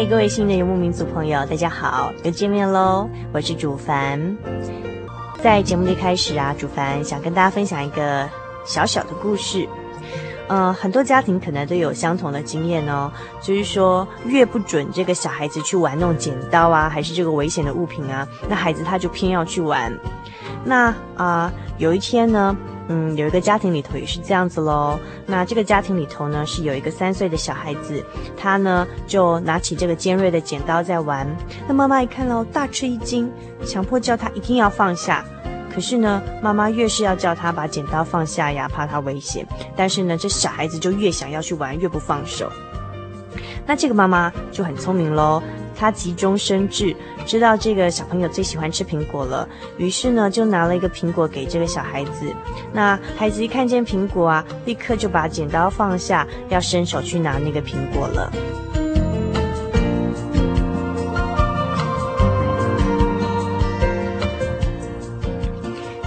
[0.00, 3.06] 嗨，各位新的游牧民族朋友，大家好，又见面喽！
[3.34, 4.34] 我是主凡。
[5.42, 8.26] 在节目的开始啊，主凡想跟大家分享一个
[8.64, 9.68] 小小的故事。
[10.48, 13.12] 呃，很多家庭可能都有相同的经验哦，
[13.42, 19.92] 就是说，越不准这个小孩子去玩那种剪刀啊，还是这个危险的物品啊，那孩子他就偏要去玩。
[20.64, 22.56] 那啊、有一天呢，
[22.88, 24.98] 嗯，有一个家庭里头也是这样子喽。
[25.26, 28.04] 那这个家庭里头呢，是有一个三岁的小孩子，
[28.36, 31.26] 他呢就拿起这个尖锐的剪刀在玩。
[31.68, 33.30] 那妈妈一看喽，大吃一惊，
[33.64, 35.24] 强迫叫他一定要放下。
[35.72, 39.46] 可是呢，妈妈越是要叫他把剪刀放下呀，怕他危险。
[39.76, 42.50] 但是呢，这小孩子就越想要去玩，越不放手。
[43.64, 45.40] 那这个妈妈就很聪明喽。
[45.80, 49.48] 他急中生智，知道这个小朋友最喜欢吃苹果了，
[49.78, 52.36] 于是呢，就拿了一个苹果给这个小孩子。
[52.70, 58.30] 那孩子一看见苹果啊，立刻就把剪刀放下，要伸手去拿那个苹果了。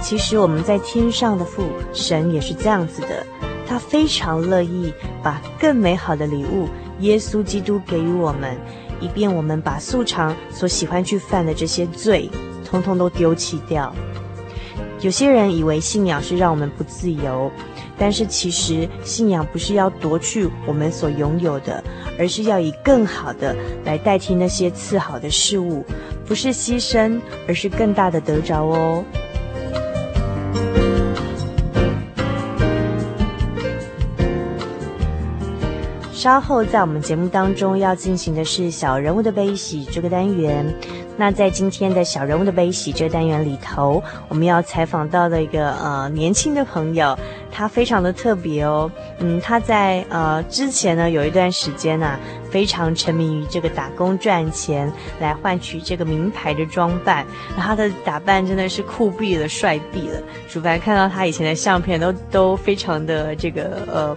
[0.00, 3.26] 其实我们在天上的父神也是这样子的，
[3.66, 6.68] 他非常乐意把更美好的礼物
[7.00, 8.56] 耶稣基督给予我们。
[9.00, 12.30] 以便我们把素常所喜欢去犯的这些罪，
[12.64, 13.94] 通通都丢弃掉。
[15.00, 17.50] 有些人以为信仰是让我们不自由，
[17.98, 21.84] 但是其实信仰不是要夺去我们所拥有的，
[22.18, 25.84] 而是要以更好的来代替那些次好的事物，
[26.26, 29.04] 不是牺牲，而是更大的得着哦。
[36.24, 40.64] 稍后在我们节目当中要进行的是小人物的悲喜这个单元。
[41.18, 47.14] 那在今天的小人物的悲喜这个单元里头，我们要采访到的一个呃年轻的朋友，
[47.52, 48.90] 他非常的特别哦。
[49.18, 52.18] 嗯，他在呃之前呢有一段时间呢、
[52.50, 60.22] 非常沉迷于这个打工赚钱来换取这个名牌的装扮，他的打扮真的是酷毙了，帅毙了。
[60.48, 64.16] 主办看到他以前的相片都都非常的这个呃。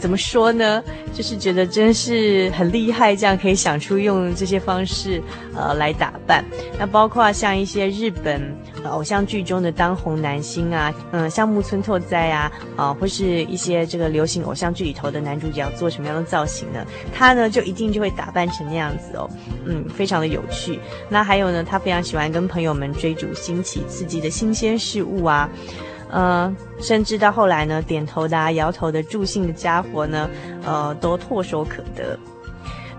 [0.00, 0.82] 怎么说呢？
[1.12, 5.22] 就是觉得真是很厉害，这样可以想出用这些方式，
[5.54, 6.42] 呃，来打扮。
[6.78, 16.82] 那包括像一些日本偶像剧中的当红男星啊，嗯，像木村拓哉啊，啊，或是一些这个流行偶像剧里头的男主角做什么样的造型呢？
[17.12, 19.28] 他呢就一定就会打扮成那样子哦，
[19.66, 20.80] 嗯，非常的有趣。
[21.10, 25.46] 那还有呢，他非常喜欢跟朋友们追逐新奇刺激的新鲜事物啊。
[26.10, 30.28] 呃，甚至到后来呢，点头的啊、摇头的、助兴的家伙呢，
[30.64, 32.18] 呃，都唾手可得。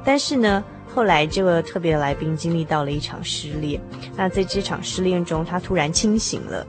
[0.03, 0.63] 但是呢，
[0.93, 3.79] 后来这个特别的来宾经历到了一场失恋。
[4.15, 6.65] 那在这场失恋中，他突然清醒了。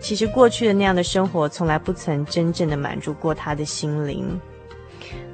[0.00, 4.40] 其实过去的那样的生活，从来不曾真正的满足过他的心灵。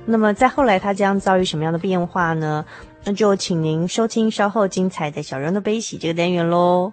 [0.06, 2.64] 那么在后来，他将遭遇什么样的变化呢？
[3.04, 6.92] 那就请您收听稍后精彩的小人的悲喜这个单元喽。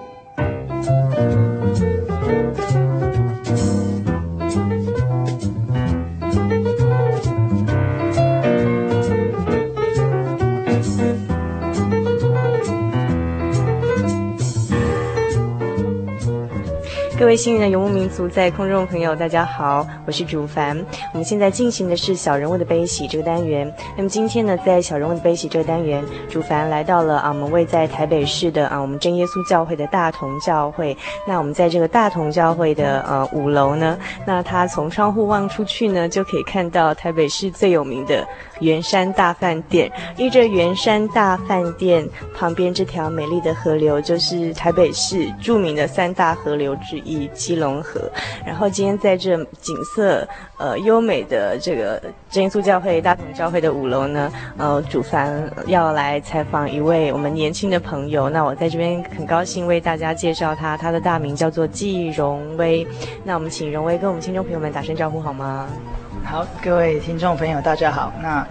[17.21, 20.75] 各位幸运的游牧民族，在空中朋友，大家好，我是主凡。
[21.13, 23.71] 我们现在进行的是小人物的悲喜这个单元。
[23.95, 30.97] 那么今天呢，在小人物的悲喜这个单元，主凡来到了啊，我们位在台北市的啊，我们真耶稣教会的大同教会。
[31.27, 33.95] 那我们在这个大同教会的呃五楼呢，
[34.25, 38.27] 那他从窗户望出去呢，就可以看到台北市最有名的
[38.61, 39.91] 圆山大饭店。
[40.15, 47.29] 依着圆山大饭店旁边这条美丽的河流，就是台北市著名的三大河流之一。
[47.41, 47.99] 基隆河，
[48.45, 50.27] 然后今天在这景色
[50.59, 51.99] 呃优美的这个
[52.29, 58.29] 真耶稣教会大同教会的五楼呢，呃，主凡要来采访一位我们年轻的朋友。
[58.29, 62.85] 那我在这边很高兴为大家介绍他，他的大名叫做纪荣威。
[63.23, 65.67] 那我们请荣威跟我们听众朋友们打声招呼好吗？
[66.23, 68.13] 好，各位听众朋友大家好。
[68.21, 68.45] 那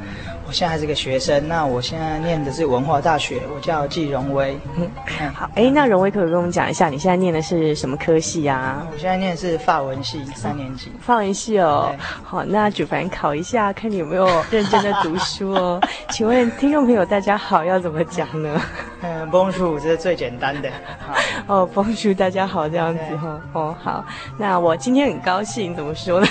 [0.46, 4.58] 我现在还是个学生，那我现在念的是文化大学，我叫季荣威。
[4.76, 4.90] 嗯，
[5.32, 8.86] 好，哎，那荣威可不可以跟我们讲一下，你现在念的是什么科系啊？
[8.92, 10.92] 我现在念的是法文系，三年级。
[11.00, 15.80] 法文系哦，好，那主凡考一下，看你有没有认真的读书哦。
[16.10, 18.60] 请问听众朋友大家好，要怎么讲呢？
[19.02, 20.68] 嗯，Bonjour 这是最简单的。
[20.98, 21.14] 好
[21.46, 23.40] 哦，Bonjour 大家好，这样子哈。
[23.54, 24.04] 哦，好，
[24.36, 26.26] 那我今天很高兴，怎么说呢？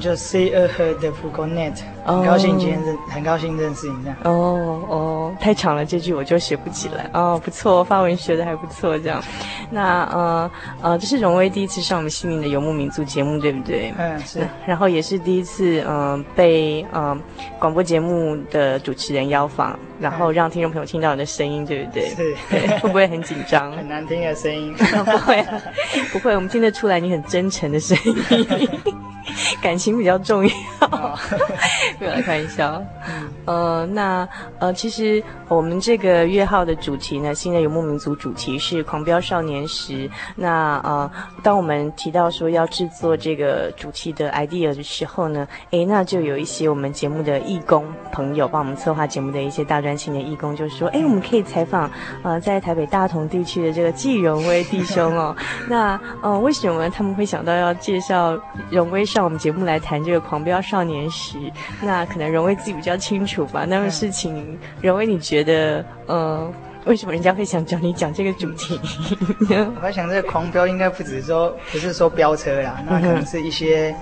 [0.00, 1.74] 就 see a heard the Fugonet，
[2.04, 4.16] 很高兴今天认，很高兴认识你这样。
[4.24, 7.08] 哦哦，太长了，这句我就学不起来。
[7.12, 9.22] 哦，不错，发文学的还不错，这样。
[9.70, 10.50] 那呃
[10.82, 13.94] 呃，这是荣威第一次上我们幸运的游牧民族节目，对不对？
[13.98, 14.46] 嗯，是。
[14.66, 17.20] 然后也是第一次嗯、呃、被嗯、呃、
[17.58, 22.08] 广播节目的主持人邀访，然后让听众朋友听到你的声音，对不对？
[22.10, 22.36] 是。
[22.50, 23.72] 对， 会不会很紧张？
[23.76, 24.74] 很难听的声音。
[25.04, 25.62] 不会啊，
[26.12, 29.13] 不会，我们听得出来你很真诚的声音。
[29.62, 30.52] 感情比较重要，
[31.98, 32.82] 不要开玩笑。
[33.06, 34.28] 嗯，呃，那
[34.58, 40.08] 呃，其实我们这个月号的主题呢，新的游牧民族主题是狂飙少年时。
[40.36, 41.10] 那呃，
[41.42, 51.90] 当我们提到说要制作这个主题的 idea 的时候呢，诶，那就有一些我们节目的义工朋友帮我们策划节目的一些大专青的义工，就说，哎，我们可以采访
[52.22, 55.36] 呃，在台北大同地区的这个季荣威弟兄哦。
[55.68, 58.38] 那呃，为什么他们会想到要介绍
[58.70, 61.38] 荣威上我们节目来谈这个狂飙少年时，
[61.80, 63.64] 那可能荣威自己比较清楚吧。
[63.64, 66.52] 那么事情，荣威你觉得，呃，
[66.84, 68.76] 为什么人家会想找你讲这个主题？
[69.48, 73.94] 我在想，这个狂飙应该不只是说，不是说飙车啦，那可能是一些，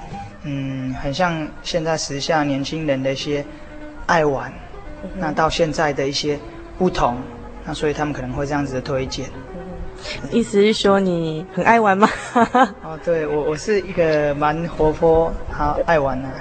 [0.45, 3.45] 嗯，很像现在时下年轻人的一些
[4.07, 4.51] 爱玩，
[5.19, 6.39] 那到现在的一些
[6.79, 7.19] 不同，
[7.67, 9.29] 那所以他们可能会这样子的推荐。
[10.31, 12.09] 意思是说你很爱玩吗？
[12.83, 16.35] 哦，对，我我是一个蛮活泼、好爱玩的、啊，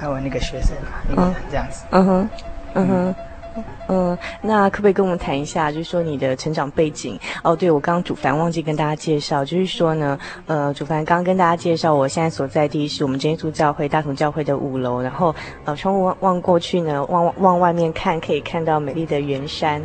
[0.00, 1.84] 爱玩那个学生啊，嗯这样子。
[1.90, 2.28] 嗯哼，
[2.74, 3.14] 嗯哼，
[3.88, 7.18] 嗯，那可不可以跟我们谈一下，就是说你的成长背景？
[7.42, 15.34] 哦，对，我刚刚主凡忘记跟大家介绍，就是说呢，呃，主凡刚刚跟大家介绍，我现在所在地是我们真耶稣教会大同教会的五楼，然后
[15.64, 19.82] 呃，窗户望望过去呢，望望外面看，可以看到美丽的圆山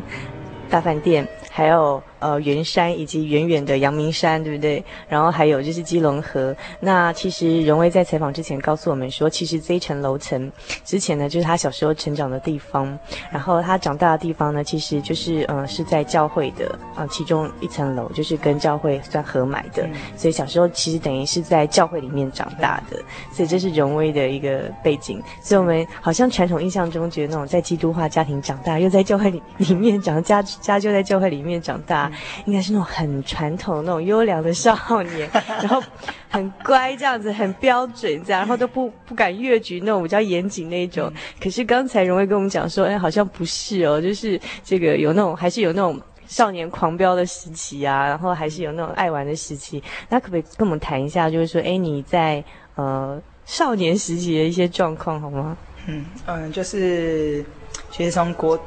[0.69, 2.01] 大饭店，还有。
[2.19, 4.83] 呃，圆山以及远远的阳明山，对不对？
[5.07, 6.55] 然后还有就是基隆河。
[6.79, 10.51] 那其实荣威在采访之前告诉我们说，其实这一层楼层
[10.83, 12.97] 之前呢，就是他小时候成长的地方。
[13.31, 19.83] 然后他长大的地方呢，其实就是呃是在教会的啊、呃、其中一层楼，就是跟教会算合买的。
[19.83, 22.97] 嗯、所以小时候其实等于是在教会里面长大的。
[23.31, 25.21] 所以这是荣威的一个背景。
[25.41, 32.06] 所以我们好像传统印象中觉得那种在基督化家庭长大，又在教会里里面长家家就在教会里面长大。
[32.07, 35.81] 啊，应该是那种很传统、那种优良的少年， 然后
[36.29, 41.11] 很乖这样子，很标准这样，然后都不不敢越矩那种比较严谨那一种。
[41.41, 45.99] 可是刚才荣威跟我们讲说，哎，好像不是哦，就是这个有那种，还是有那种。
[46.29, 51.29] 少年狂飙的时期啊，然后还是有那种爱玩的时期，那可不可以跟我们谈一下？
[51.29, 52.43] 就是说，哎，你在
[52.75, 55.55] 呃少年时期的一些状况好吗？
[55.85, 57.45] 嗯嗯，就是
[57.89, 58.59] 其实从国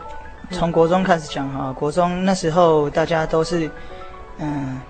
[0.50, 3.71] 从国中开始讲哈，国中那时候大家都是
[4.38, 4.80] 嗯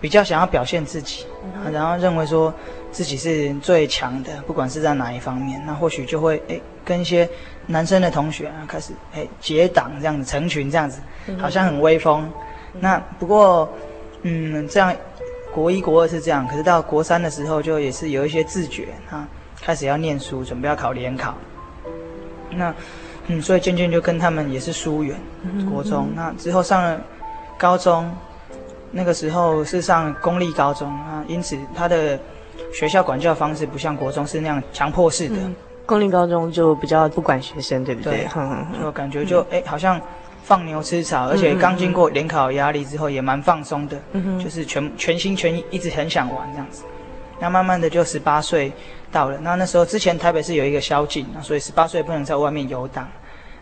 [0.00, 1.26] 比较想要表现自己，
[1.72, 2.52] 然后认为说
[2.92, 7.28] 自己是最强的，不管是在哪一方面，那或许就会哎跟一些。
[7.70, 11.02] 男生的同学啊，开始哎结党这样子，成群这样子，
[11.38, 12.26] 好像很威风。
[12.80, 13.70] 那不过，
[14.22, 14.96] 嗯，这样
[15.52, 19.28] 国一国二是这样，可是到国三的时候，就也是有一些自觉啊，
[19.60, 21.34] 开始要念书，准备要考联考。
[22.48, 22.74] 那
[23.28, 25.16] 嗯，所以渐渐就跟他们也是疏远。
[25.70, 27.00] 国中那之后上了
[27.56, 28.10] 高中，
[28.90, 32.18] 那个时候是上公立高中啊，因此他的
[32.74, 35.36] 学校管教方式不像国中是那样强迫式的。
[35.86, 38.26] 公立高中就比较不管学生，对不对？
[38.26, 39.98] 对，就感觉就哎、嗯，好像
[40.42, 46.82] 放牛吃草，而且刚经过联考压力之后，也蛮放松的，嗯，就是全全心全意，一直很想玩这样子。
[47.40, 48.70] 那慢慢的就十八岁
[49.10, 53.08] 到了，那那时候之前台北市有一个宵禁，那所以十八岁不能在外面游荡。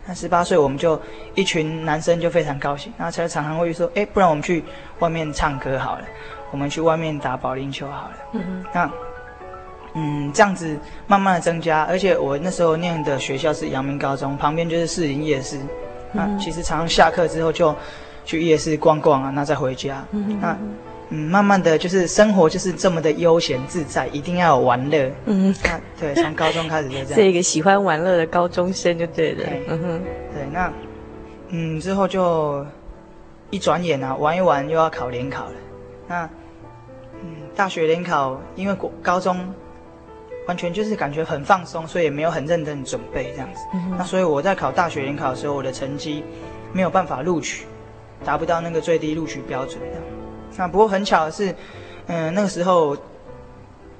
[0.07, 0.99] 那十八岁我们就
[1.35, 4.63] 一群男生就非常高兴，那才常常会说，哎，不然我们去
[4.99, 6.05] 外面唱歌好了，
[6.51, 8.13] 我们去外面打保龄球好了。
[8.33, 8.89] 嗯，那。
[9.99, 15.57] 嗯，这样子慢慢的增加，而且我那时候念的学校是阳明高中，旁边就是士林夜市。
[16.11, 17.75] 那、嗯、其实常常下课之后就
[18.23, 20.05] 去夜市逛逛啊，那再回家。
[20.11, 20.55] 嗯那
[21.09, 25.11] 嗯，慢慢的就是生活就是这么的悠闲自在，一定要有玩乐。
[25.25, 27.13] 嗯那对，从高中开始就这样。
[27.15, 29.43] 是一个喜欢玩乐的高中生就对了。
[29.43, 30.01] 对嗯哼，
[30.33, 30.71] 对，那
[31.49, 32.65] 嗯之后就
[33.49, 35.53] 一转眼啊，玩一玩又要考联考了。
[36.07, 36.29] 那
[37.21, 39.53] 嗯，大学联考因为国高中。
[40.47, 43.59] 完全就是感觉很放松，所以也没有很认真准备这样子。
[43.73, 46.23] 嗯、那所以我在考大学联考的时候，我的成绩
[46.71, 47.65] 没有办法录取，
[48.23, 50.16] 达不到那个最低录取标准的。
[50.57, 51.55] 那不过很巧的是，
[52.07, 52.97] 嗯，那个时候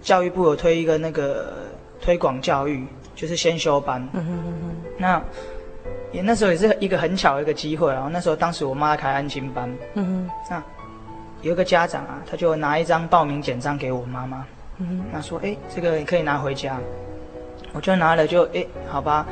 [0.02, 1.54] 教育部有推一个那个
[2.02, 2.86] 推广教育，
[3.16, 4.02] 就是先修班。
[4.14, 4.76] 嗯哼哼哼。
[4.98, 5.22] 那
[6.12, 7.94] 也那时候也是一个很巧的一个机会。
[7.94, 9.72] 然后那时候当时我妈开安心班。
[9.94, 10.30] 嗯哼。
[10.50, 10.64] 那
[11.44, 14.46] 有一个家长啊，他就拿一张报名简章给我妈妈。
[14.80, 16.78] 嗯，那说，哎，这个你可以拿回家，
[17.74, 19.26] 我就拿了就，就哎，好吧，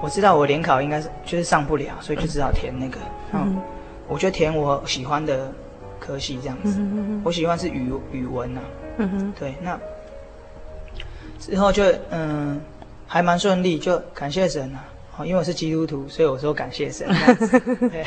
[0.00, 2.98] 我知道我联考应该是就是上不了，所以就只好填那个，
[3.34, 3.56] 嗯，
[4.08, 5.52] 我就填我喜欢的
[6.04, 9.78] 科系这样子，嗯、我喜欢是语语文呐、啊，嗯哼，对，那
[11.38, 12.60] 之后就嗯
[13.06, 14.84] 还蛮顺利，就感谢神啊，
[15.24, 17.06] 因为我是基督徒，所以我说感谢神，
[17.88, 18.04] 对，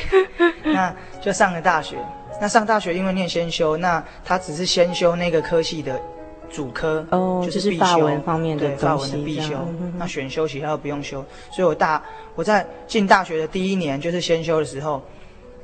[0.63, 1.95] 那就上了大学，
[2.41, 5.99] 那上大学因为念先修，那他只是先修那个科系的。
[6.47, 9.55] 主科哦，就是必文方面的对，法文的必修。
[9.97, 12.01] 那选修其他都不用修，所以我大
[12.35, 15.01] 我在进大学的第一年就是先修的时候，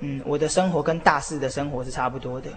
[0.01, 2.49] 嗯，我的生活跟大四的生活是差不多的。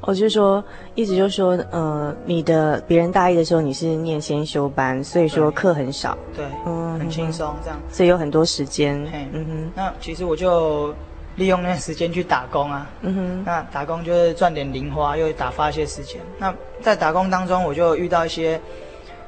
[0.00, 8.96] 我、哦、就是说，意思就是说，呃，你的别人大一的时候你是念先修班，所以说课很少，对，嗯，很轻松这样，所以有很多时间。
[9.32, 10.94] 嗯哼，那其实我就。
[11.36, 16.20] 利用那时间去打工啊，嗯哼，那打工就是赚点零花，又打发一些时间。
[16.36, 18.60] 那在打工当中，我就遇到一些，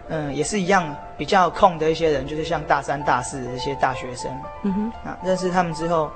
[0.08, 4.28] 嗯，也是一样比较空的一些人，就是像大三、大四的这些大学生，
[4.64, 6.10] 嗯哼，那认识他们之后，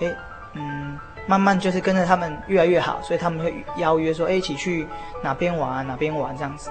[0.00, 0.14] 哎，
[0.54, 4.86] 嗯，慢慢就是跟着他们越来越好，所以他们会邀约说，哎，一起去
[5.22, 6.70] 哪边玩啊，哪边玩这样子。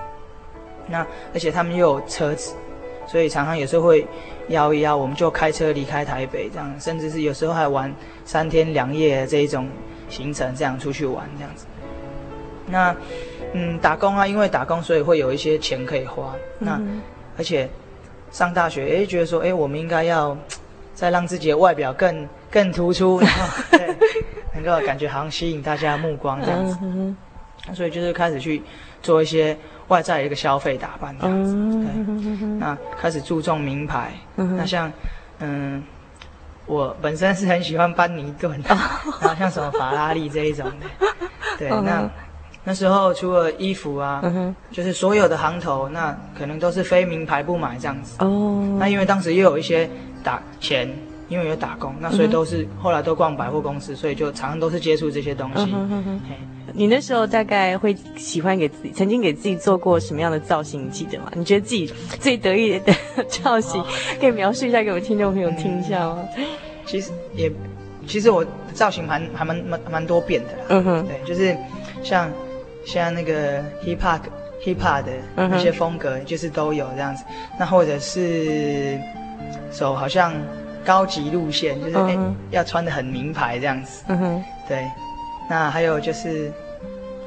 [0.87, 2.55] 那而且他们又有车子。
[3.07, 4.07] 所以常常有时候会
[4.49, 7.91] 邀一邀，我们就开车离开台北，这样，甚至是有时候还玩
[8.23, 9.67] 三天两夜的这一种
[10.09, 11.65] 行程，这样出去玩这样子。
[12.67, 12.95] 那，
[13.53, 16.35] 嗯，打工啊，因为打工，所以会有一些钱可以花。
[16.59, 17.01] 那，嗯、
[17.35, 17.67] 而且
[18.29, 20.37] 上大学，哎，觉得说，哎，我们应该要
[20.99, 23.95] 再让自己的外表更更突出， 然后对，
[24.53, 26.77] 能够感觉好像吸引大家的目光这样子。
[26.81, 27.15] 嗯、
[27.73, 28.61] 所以就是开始去
[29.01, 29.57] 做一些。
[29.89, 34.11] 外在一个消费打扮这样子，对，那开始注重名牌。
[34.35, 34.93] 那像，
[35.39, 35.83] 嗯，
[36.67, 40.85] 我本身是很喜欢班尼顿， 然后像什么法拉利这一种的，
[41.57, 41.69] 对。
[41.81, 42.07] 那
[42.63, 44.21] 那时候除了衣服啊，
[44.71, 48.15] 就是所有的行头，那可能都是非名牌不买这样子。
[48.19, 48.77] 哦。
[48.79, 49.89] 那因为当时又有一些
[50.23, 50.87] 打钱，
[51.29, 55.73] 因为有打工，那所以都是后来都逛百货公司，所以就常常都是接触这些东西。
[56.73, 60.85] 你那时候大概会喜欢给自己，曾经给自己做过什么样的造型？
[60.85, 61.31] 你记得吗？
[61.33, 62.93] 你觉得自己最得意的
[63.27, 63.83] 造型，
[64.19, 66.19] 可以描述一下给我们听众朋友听一下吗？
[66.85, 67.51] 其实也
[68.05, 70.65] 其实我造型蛮还蛮蛮蛮多变的啦。
[70.69, 71.57] 嗯哼，对，就是
[72.03, 72.31] 像
[72.85, 74.19] 像那个 hip hop
[74.63, 77.23] hip hop 的那些风格，就是都有这样子。
[77.59, 78.99] 那或者是
[79.71, 80.33] 走好像
[80.85, 82.17] 高级路线，就是、嗯欸、
[82.51, 84.03] 要穿的很名牌这样子。
[84.07, 84.85] 嗯哼，对。
[85.49, 86.51] 那还有就是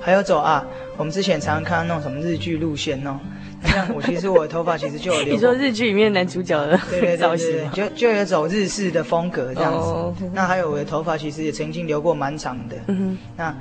[0.01, 0.65] 还有走啊，
[0.97, 3.19] 我们之前常常看到那种什么日剧路线哦。
[3.65, 5.35] 像我其实我的头发其实就有留。
[5.35, 9.89] 你说日剧里面男主角的对对造型，就就有走日式的风格这样子。
[9.89, 10.15] Oh.
[10.33, 12.77] 那还有我的头发其实也曾经留过蛮长的。
[12.89, 13.19] 嗯哼。
[13.37, 13.55] 那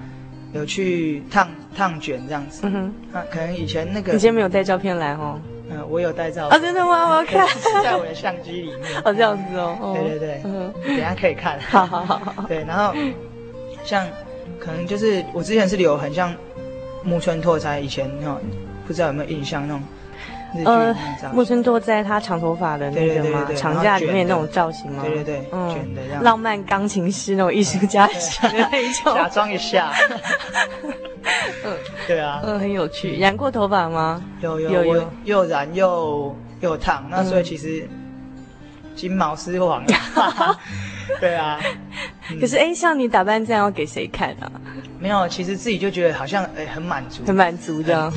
[0.54, 2.62] 有去烫烫卷这样子。
[2.64, 2.94] 嗯哼。
[3.14, 4.14] 啊可能以前那个。
[4.14, 5.40] 你今天没有带照片来哦。
[5.70, 6.60] 嗯，我有带照片。
[6.60, 7.10] 啊，真的吗？
[7.10, 7.48] 我要看。
[7.84, 8.80] 在我的相机里面。
[9.06, 9.96] 哦，这样子哦。
[9.98, 10.42] 对对对。
[10.44, 10.74] 嗯。
[10.86, 11.60] 等下可以看。
[11.62, 12.46] 好好好。
[12.48, 12.94] 对，然后
[13.84, 14.06] 像
[14.60, 16.34] 可能就是我之前是留很像
[17.04, 18.40] 木村拓哉以前那种。
[18.88, 19.82] 不知道有没有印象那种
[20.66, 20.94] 呃，
[21.34, 23.48] 木村拓哉他长头发的那个吗？
[23.56, 25.04] 长假里面那种造型吗？
[25.04, 25.78] 对对对，嗯。
[26.22, 29.14] 浪漫钢琴师那种艺术家型的那一种。
[29.16, 29.92] 假装一下。
[31.64, 31.74] 嗯，
[32.08, 32.42] 对啊。
[32.44, 33.18] 嗯，很有趣。
[33.18, 34.22] 染过头发吗？
[34.42, 37.88] 有有有，又染又又烫，那所以其实
[38.96, 39.84] 金毛狮王。
[41.20, 41.60] 对啊。
[42.40, 44.52] 可是哎，像你打扮这样要给谁看啊？
[45.00, 48.12] 没有，其实自己就觉得好像哎很满足，很满足这样，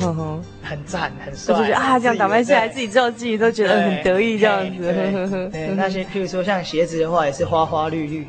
[0.65, 5.49] 很赞很帅，就觉得啊这样打扮下来，自己知道自己都觉得很得意这样子。
[5.51, 8.27] 对， 那些譬如说像鞋子的话，也是花花绿绿，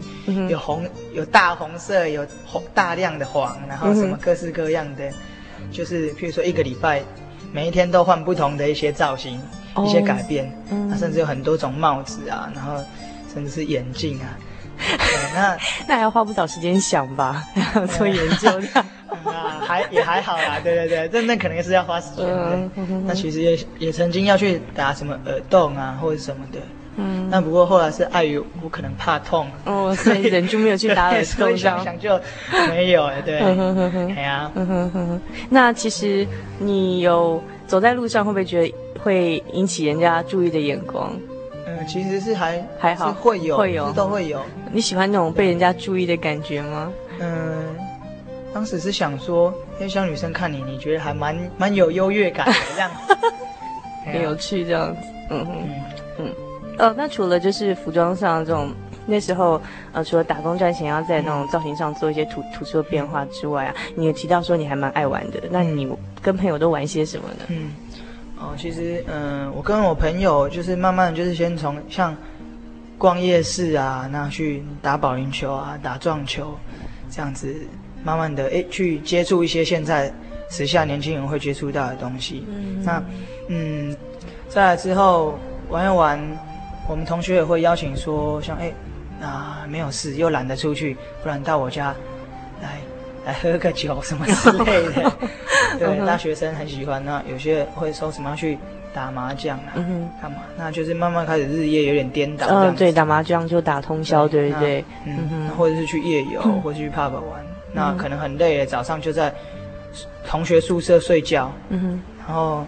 [0.49, 5.11] 有红有大红色，有红大量的黄，然后什么各式各样的，
[5.72, 7.03] 就是譬如说一个礼拜
[7.53, 9.40] 每一天都换不同的一些造型，
[9.85, 10.53] 一些改变，
[10.88, 12.85] 那甚至有很多种帽子啊，然后
[13.33, 14.37] 甚至是眼镜啊。
[15.35, 15.57] 那
[15.89, 17.45] 那还要花不少时间想吧，
[17.97, 18.85] 做研究的。
[19.25, 22.71] 啊，还也还好啦，对对对，这那肯定是要花时间的。
[23.07, 26.59] 那其实也也曾经要去打什么耳洞啊，或者什么的。
[26.97, 27.29] 嗯。
[27.31, 31.55] 那不过后来是碍于我可能怕痛，哦，所以人就没有去打耳洞。
[31.57, 32.21] 想想就
[32.69, 33.39] 没有哎，对。
[34.15, 34.51] 哎呀。
[35.49, 36.27] 那其实
[36.59, 41.12] 你有走在路上，会不会觉得会引起人家注意的眼光？
[41.85, 44.41] 其实是还还好，会有会有都会有。
[44.73, 46.93] 你喜欢那种被人家注意的感觉吗？
[47.19, 47.75] 嗯，
[48.53, 53.17] 当时是想说，因为像女生看你，你觉得还蛮蛮有优越感的这样 子，
[54.05, 55.01] 很有趣这样子。
[55.31, 55.69] 嗯嗯
[56.19, 56.33] 嗯。
[56.79, 58.71] 呃，那除了就是服装上这种，
[59.07, 59.61] 那时候
[59.93, 65.41] 呃，除了打工赚钱，要在那种造型上做一些突突出的变化之外啊，你也提到说你还蛮爱玩的。
[65.51, 67.45] 那你跟朋友都玩些什么呢？
[67.49, 67.73] 嗯。
[68.38, 72.14] 哦，其实，嗯，我跟我朋友就是慢慢就是先从像
[72.99, 76.55] 逛夜市啊，那去打保龄球啊，打撞球，
[77.11, 77.55] 这样子，
[78.05, 80.12] 慢慢的哎去接触一些现在
[80.51, 82.46] 时下年轻人会接触到的东西。
[82.49, 83.03] 嗯，那，
[83.49, 83.96] 嗯，
[84.49, 85.38] 再来之后
[85.70, 86.20] 玩一玩，
[86.88, 88.72] 我们同学也会邀请说，像哎
[89.20, 91.94] 啊没有事又懒得出去，不然到我家
[92.62, 92.81] 来。
[93.27, 95.12] 来喝个酒什么之类的，
[95.81, 97.05] 对，大学生很喜欢。
[97.05, 98.57] 那有些会说什么要去
[98.95, 99.75] 打麻将啊，
[100.23, 100.39] 干嘛？
[100.57, 102.47] 那就是慢慢开始日夜有点颠倒。
[102.49, 104.85] 嗯，对，打麻将就打通宵，对对对。
[105.05, 107.45] 嗯，或者是去夜游，或者去 pub 玩。
[107.73, 109.35] 那可能很累，早上就在
[110.25, 111.53] 同学宿舍睡觉。
[111.71, 112.03] 嗯哼。
[112.27, 112.65] 然后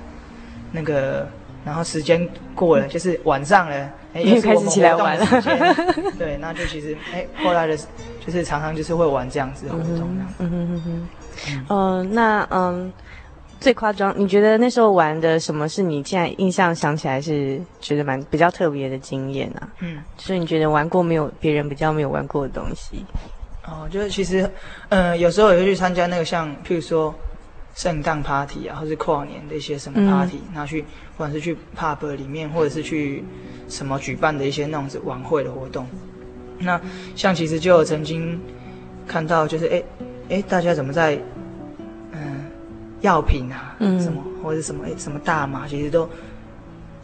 [0.73, 1.25] 那个，
[1.64, 5.26] 然后时间过了，就是晚上了，哎，又开始起来玩了。
[6.18, 7.78] 对，那就其实哎，后来的。
[8.26, 11.09] 就是常常就是会玩这样子的活动，嗯哼哼哼，
[11.70, 12.92] 嗯，那嗯，
[13.59, 19.66] 最夸张，你觉得那时候玩的什么是你现在印象想起来是觉得蛮比较特别的经验啊？
[19.81, 23.02] 嗯，就是你觉得玩过没有别人比较没有玩过的东西？
[23.64, 24.46] 哦，就是其实，
[24.90, 27.14] 嗯，有时候也会去参加那个像譬如说
[27.79, 30.85] 圣诞 party 啊，或是跨年的一些什么 party，拿、嗯、去
[31.17, 33.23] 或者是去 pub 里面，或者是去
[33.69, 35.87] 什么举办的一些那种子晚会的活动。
[36.59, 36.81] 那
[37.14, 38.37] 像其实就有曾经
[39.07, 39.83] 看到，就是哎
[40.29, 41.17] 哎，大家怎么在
[42.11, 42.47] 嗯
[43.01, 46.11] 药品啊，嗯，什么或者什么哎什么大麻，其实都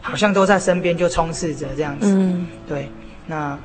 [0.02, 2.12] 好像都在身边就充斥着这样子。
[2.12, 2.88] 嗯，对。
[3.28, 3.56] 那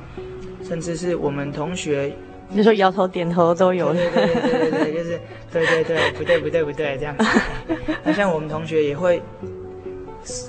[0.62, 2.14] 甚至是我们同学，
[2.50, 3.92] 你说摇头点头都有。
[3.92, 5.20] 对对对对对，就是
[5.52, 7.24] 对对对，不对不对不对这样子。
[8.04, 9.22] 那像我们同学也会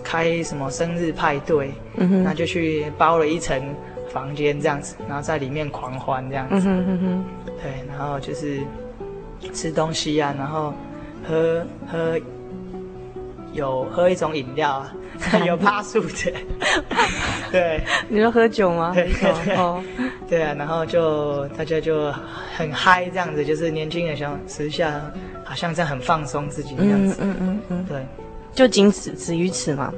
[0.04, 3.62] 开什么生日派对，嗯，那就去包了一层。
[4.12, 8.60] 房间这样子，然后在里面狂欢这样子，嗯哼哼对，然后就是
[9.54, 10.74] 吃东西啊，然后
[11.26, 12.20] 喝喝
[13.54, 14.94] 有喝一种饮料啊，
[15.46, 16.34] 有趴树的，
[17.52, 18.92] 对，你说喝酒吗？
[18.94, 19.84] 对对对，哦、
[20.28, 22.12] 对啊，然后就大家就
[22.56, 25.02] 很嗨这样子，就是年轻人想时下
[25.44, 28.06] 好像在很放松自己这样子，嗯嗯嗯嗯，对，
[28.54, 29.94] 就仅此止于此吗？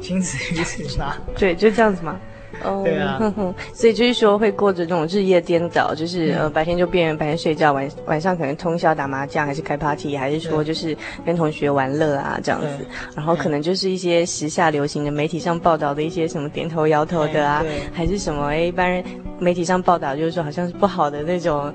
[0.00, 1.16] 仅此于此吗？
[1.38, 2.18] 对，就这样子吗？
[2.62, 3.18] 哦，对啊，
[3.72, 12.84] 所以就是说会过着这种日夜颠倒，就是、嗯、呃白天就变白天睡觉，晚晚上可能通宵打麻将，还是开 party，还是说就是跟同学玩乐啊这样子，
[13.16, 19.02] 然后可能就是一些时下流行的媒体上报道的一些什么点头摇头的啊，还是什么哎一般人
[19.38, 21.72] 媒体上报道就是说好像是不好的那种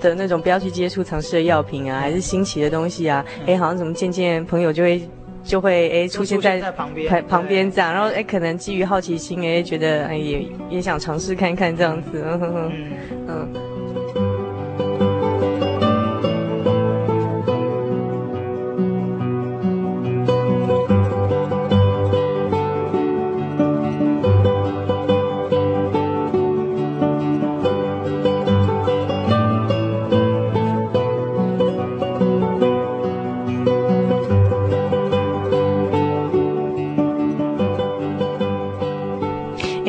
[0.00, 5.02] 的那种不要去接触尝试的药品啊，还是新奇的东西啊，哎好像怎么渐渐朋友就会。
[5.44, 12.72] 就会哎出现在旁边旁边这样，然后哎可能基于好奇心哎觉得哎也也想尝试看看这样子，嗯
[13.28, 13.63] 嗯。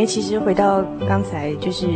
[0.06, 1.88] 嗯其实回到刚才，就是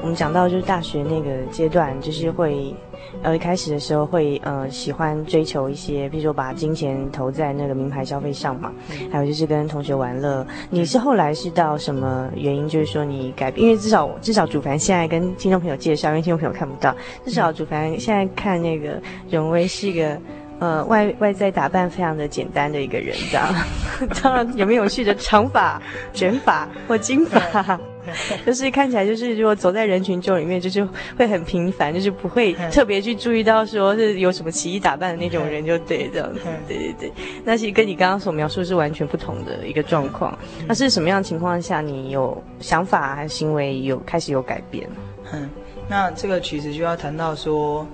[0.00, 2.74] 我们讲到，就是大学那个阶段，就是会，
[3.22, 8.72] 呃，一开始的时候会，呃，喜欢追求一些，比如说把金钱投在那个名牌消费上嘛，
[9.12, 10.44] 还有就是跟同学玩乐。
[10.70, 13.64] 你是后来是到什么原因，就是说你改变？
[13.64, 16.92] 因为至少至少主凡现在跟听众朋友介绍，因为听众朋友看不到，
[17.24, 20.18] 至少主凡现在看那个荣威是一个。
[20.62, 23.52] 呃，外外在打扮非常的简单的一个人，这样，
[24.22, 25.82] 当然有没有去的长发、
[26.14, 27.80] 卷发或金发，
[28.46, 30.86] 就是看起来就是如果走在人群中里面，就是
[31.18, 37.12] 会很平凡，就是不会特别去注意到说是有什么奇异打扮的那种人，就对这样子，对对对。
[37.42, 40.38] 那其实跟你刚刚所描述是完全不同的一个状况。
[40.68, 44.88] 那是什么样的情况下你有想法还是行为有开始有改变？
[45.32, 45.50] 嗯，
[45.88, 47.84] 那这个其实就要谈到说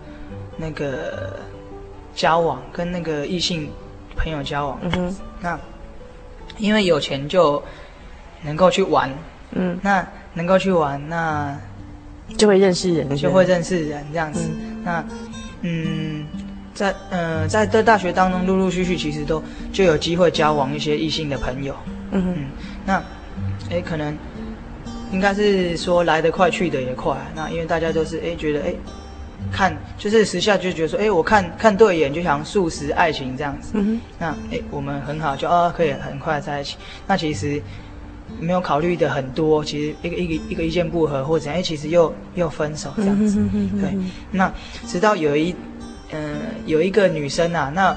[0.59, 1.35] 那个。
[2.19, 3.71] 交往跟那个异性
[4.17, 5.57] 朋友交往，嗯哼，那
[6.57, 7.63] 因为有钱就
[8.43, 9.09] 能够去玩，
[9.53, 10.05] 嗯，那
[10.35, 11.57] 能够去玩，那
[12.37, 14.51] 就会认识人，就会认识人这样子。
[14.51, 15.05] 嗯那
[15.61, 16.27] 嗯，
[16.75, 19.41] 在嗯、呃、在在大学当中，陆陆续续其实都
[19.73, 21.73] 就有机会交往一些异性的朋友，
[22.11, 22.35] 嗯哼。
[22.37, 22.47] 嗯，
[22.85, 23.03] 那
[23.71, 24.17] 哎可能
[25.13, 28.75] 应该是说来得快去得也快，那因为大家都是哎觉得哎。
[29.53, 33.71] 看，就是时下就觉得说，哎，我看看对眼就想速食爱情这样子。
[33.75, 34.01] 嗯。
[34.19, 36.77] 那哎，我们很好，就哦可以很快在一起。
[37.07, 37.63] 那其实
[38.39, 43.41] 没有考虑的很多，其实一个一个一个意见不合或者怎样，哎，其实又又分手这样子。
[43.81, 43.97] 对。
[44.31, 44.53] 那
[44.87, 45.55] 直到有一
[46.11, 47.97] 嗯、呃、有一个女生啊，那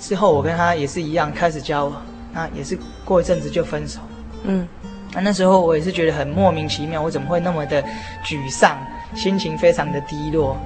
[0.00, 4.00] 之后我跟她也是一样开始交往，那也是过一阵子就分手。
[4.44, 4.66] 嗯。
[5.14, 7.80] 那那时候我也是觉得很莫名其妙，我怎么会那么的
[8.24, 8.76] 沮丧？
[9.14, 10.56] 心情非常的低落，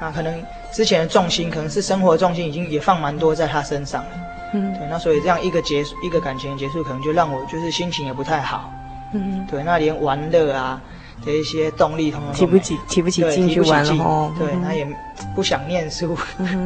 [0.00, 4.10] 那可能之前的重心可能是生活重心已经也放蛮多在他身上了，
[4.54, 8.72] 嗯，对，那所以这样一个结束，一个感情的结束，可能就让我就是心情也不太好，
[9.12, 10.80] 嗯，对，那连玩乐啊
[11.24, 14.86] 的一些动力通通提不起，提不起劲去玩了哦，对，那也
[15.34, 16.16] 不想念书，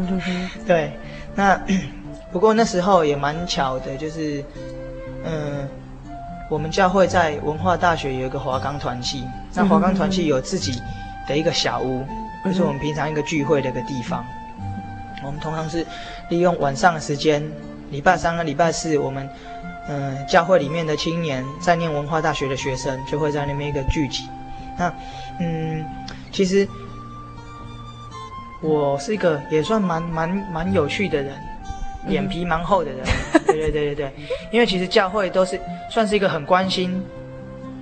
[0.67, 0.93] 对，
[1.35, 1.61] 那
[2.33, 4.43] 不过那时候也蛮巧的，就是
[5.25, 5.69] 嗯，
[6.49, 10.81] 我们教会在文化大学有一个华冈团契，那华冈团契有自己。
[11.29, 12.05] 的一个小屋，
[12.45, 14.25] 就是我们平常一个聚会的一个地方。
[15.25, 15.85] 我们通常是
[16.29, 17.43] 利用晚上的时间，
[17.91, 19.29] 礼拜三和礼拜四，我们
[19.89, 24.29] 嗯、呃、教会里面的青年在念文化大学的学生就会在那边一个聚集。
[24.79, 24.93] 那
[25.41, 25.85] 嗯，
[26.31, 26.69] 其实
[28.63, 31.35] 我是一个也算蛮蛮蛮有趣的人，
[32.07, 33.01] 脸皮蛮厚的人。
[33.47, 34.13] 对对对对对，
[34.53, 35.59] 因为其实教会都是
[35.91, 37.03] 算是一个很关心。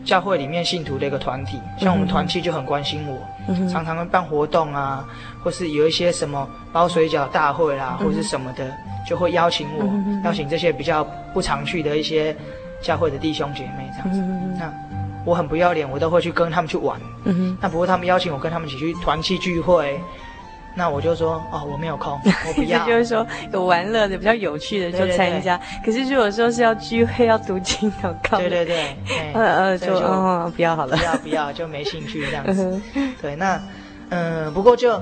[0.05, 3.17] 教会里面信徒的一个团体，像我们团契就很关心我，
[3.49, 5.07] 嗯、常常会办活动啊，
[5.43, 8.71] 或是有一些什么包水饺大会啦、啊，嗯、或是什么的，
[9.07, 12.37] 就会邀请我，嗯、邀请这些比较不常去的一些
[12.83, 14.21] 教会的弟兄姐妹这样子。
[14.21, 14.73] 嗯、那
[15.25, 17.01] 我很不要脸，我都会去跟他们去玩。
[17.25, 20.01] 嗯、那不过他们邀请我跟他们一起去团契聚会。
[20.77, 22.85] 那我就说哦，我没有空，我不 要。
[22.85, 25.57] 就是说有玩乐的、比较有趣的就参加。
[25.57, 28.85] 对对对，可是如果说是要聚会、要读经祷告，对对对，
[29.35, 32.81] 呃 呃，就哦不要好了，不要不要，就没兴趣这样子。
[33.23, 33.57] 对，那
[34.11, 35.01] 嗯、呃，不过就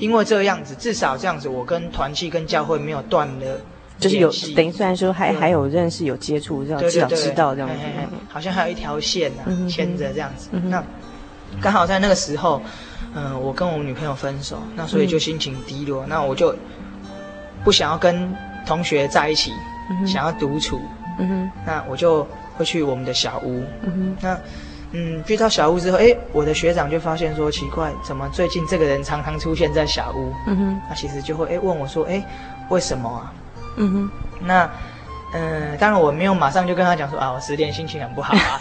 [0.00, 3.60] 因为这样子，至少这样子，我跟团契、跟教会没有断了，
[4.00, 7.74] 就是有等于虽然说还对还有认识、有接触，这样至少知道这样子，
[8.28, 10.48] 好像还有一条线呢、啊，牵着这样子。
[10.50, 10.82] 嗯、那
[11.60, 12.60] 刚好在那个时候。
[12.64, 12.70] 嗯，
[13.40, 16.54] 我跟我女朋友分手，那所以就心情低落，嗯、那我就
[17.64, 18.34] 不想要跟
[18.66, 19.52] 同学在一起，
[19.90, 20.80] 嗯、想要独处。
[21.18, 23.62] 嗯哼，那我就会去我们的小屋。
[23.82, 24.38] 嗯哼，那
[24.92, 30.32] 嗯，去到小屋之后，哎，我的学长就发现说奇怪，怎么最近这个人常常出现在小屋？
[30.46, 32.24] 嗯哼，那其实就会哎问我说，哎，
[32.70, 33.32] 为什么啊？
[33.76, 34.10] 嗯哼，
[34.46, 34.70] 那
[35.34, 38.60] 嗯，当然我没有马上就跟他讲说啊，我十点心情很不好啊。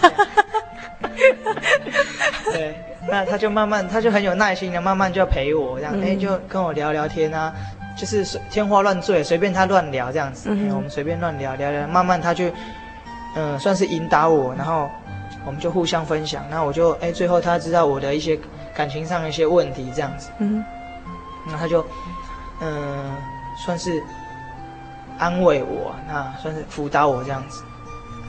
[2.52, 2.76] 对，
[3.08, 7.52] 那他就慢慢，他就很有耐心的，慢慢就陪我这样，哎、嗯，就跟我聊聊天啊，
[7.98, 12.46] 就是天花乱坠，随便他乱聊这样子，嗯、我们随便乱聊聊聊，慢慢他就，
[13.36, 14.88] 嗯、呃，算是引导我，然后
[15.46, 18.40] 我们就互相分享，那我就，哎，最后他知道我的一些
[18.76, 20.64] 感情上的一些问题这样子，嗯，
[21.48, 21.82] 那他就，
[22.62, 23.18] 嗯、呃，
[23.66, 24.02] 算是
[25.18, 27.64] 安慰我，那算是辅导我这样子，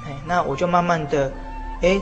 [0.07, 1.31] 哎，那我就慢慢的，
[1.83, 2.01] 哎。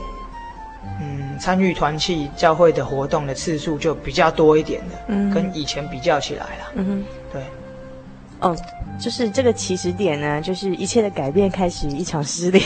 [0.99, 7.43] 嗯，参与团契教会的活动的次数就比较多一点的，嗯，跟以前比较起来了，嗯哼，对，
[8.39, 8.55] 哦，
[8.99, 12.63] 就是这个起始点呢，就是一切的改变开始一场失恋，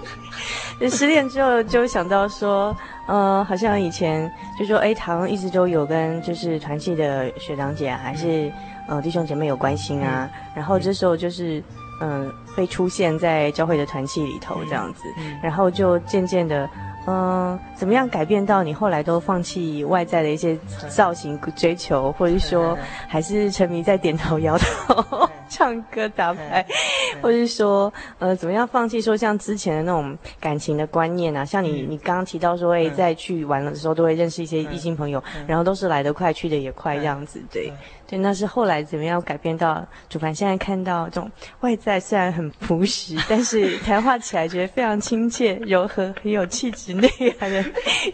[0.90, 8.48] 失恋之后就想到说，呃，好像以前就说，哎，好像一直都有跟就是团契的学长姐还是、
[8.88, 11.62] 嗯、呃弟兄姐妹有关心啊，嗯、然后这时候就是
[12.00, 15.32] 嗯、呃、被出现在教会的团契里头这样子，嗯。
[15.32, 16.68] 嗯、然后就渐渐的。
[17.06, 20.56] 嗯，怎么样改变到你后来都放弃外在的一些
[20.88, 22.76] 造型追求，或者说
[23.08, 26.64] 还是沉迷在点头摇头、 唱歌打牌，
[27.22, 31.44] 或者是说呃怎么样放弃说像之前的那种感情的观念啊？
[31.44, 37.72] 像你你刚刚提到说，哎，在去玩的时候都会认识一些异性朋友，然后都是来得快去得也快这样子，对。
[38.06, 47.64] 对，那是后来怎么样改变到主凡现在看到这种外在虽然很朴实，但是谈话起来觉得非常亲切、柔和、很有气质、内涵的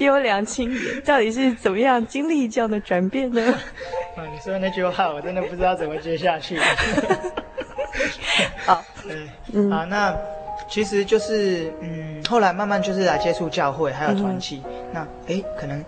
[0.00, 3.42] 优良青年，到底是怎么样经历这样的转变呢？
[4.16, 6.58] 啊，你说的那句话我真的不知道怎么接下去。
[8.66, 8.82] 好，
[9.52, 10.14] 嗯，啊，那
[10.68, 15.84] 其实就是嗯，后来慢慢就是来接触教会还有团契，嗯、那哎，可能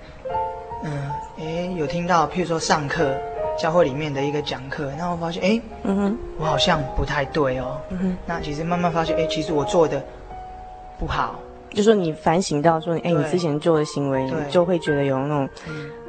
[0.85, 3.14] 嗯，哎，有听到，譬如说上课。
[3.61, 7.77] 教会里面的一个讲课，然后我发现，哎，嗯哼，我好像不太对哦。
[7.88, 10.01] 嗯哼，那其实慢慢发现，哎，其实我做的
[10.97, 11.40] 不好。
[11.71, 15.49] 就说你反省到说，哎，你之前做的行为，你就会觉得有那种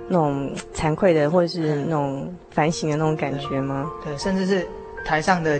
[0.09, 3.89] 那种惭愧的，或者是那种反省的那种感觉吗？
[4.03, 4.67] 对，甚至是
[5.03, 5.59] 台上的。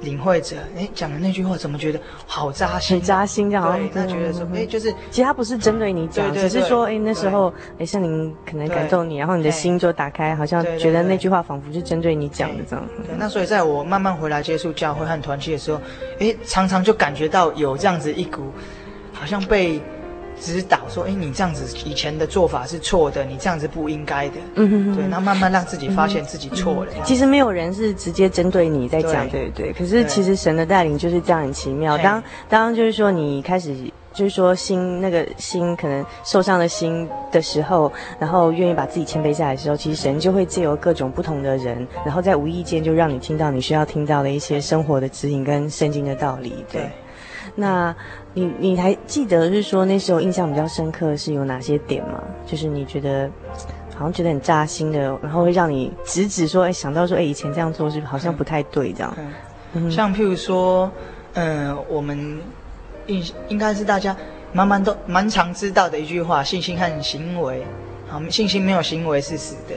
[0.00, 2.96] 领会者，哎，讲的那句话怎么觉得好扎心？
[2.96, 3.76] 很扎心，这样。
[3.76, 12.84] 对，他觉得说，哎，就是，其实他不是针对你讲，只是说，哎，那时候，哎，像您可能感动你，然后你的心就打开，好像觉得那句话仿佛是针对你讲的这样。
[13.06, 15.80] 对，那所以在我慢慢回来接触教会和团契的时候，
[16.20, 18.52] 哎，常常就感觉到有这样子一股，
[19.12, 19.80] 好像被。
[20.40, 26.92] 指导说：“哎，你这样子以前的做法是错的，你这样子不应该的。”嗯哼哼，对，那慢慢让自己发现自己错了。
[27.04, 29.72] 其实没有人是直接针对你在讲，对对对。
[29.72, 31.98] 可是其实神的带领就是这样很奇妙。
[31.98, 33.74] 当当就是说你开始
[34.12, 46.64] 就是说心那个心可能受伤的心的时候，然后愿意把自己谦卑下来的时候，其实神就会借由各种不同的人，然后在无意间就让你听到你需要听到的一些生活的指引跟圣经的道理。
[46.72, 46.90] 对。
[47.60, 47.92] 那
[48.34, 52.22] 你你还记得是说那时候印象比较深刻是有哪些点吗？
[52.46, 53.28] 就是你觉得
[53.96, 59.12] 好像觉得很扎心的，然后会让你直指说，哎，想到说，哎，以前这样做是好像不太对这样。
[59.16, 59.32] 嗯
[59.72, 60.88] 嗯、像譬如说，
[61.34, 62.38] 嗯、呃，我们
[63.08, 64.16] 应应该是大家
[64.52, 67.66] 慢慢都蛮常知道的一句话：信心和行为，
[68.06, 69.74] 好，信心没有行为是死的。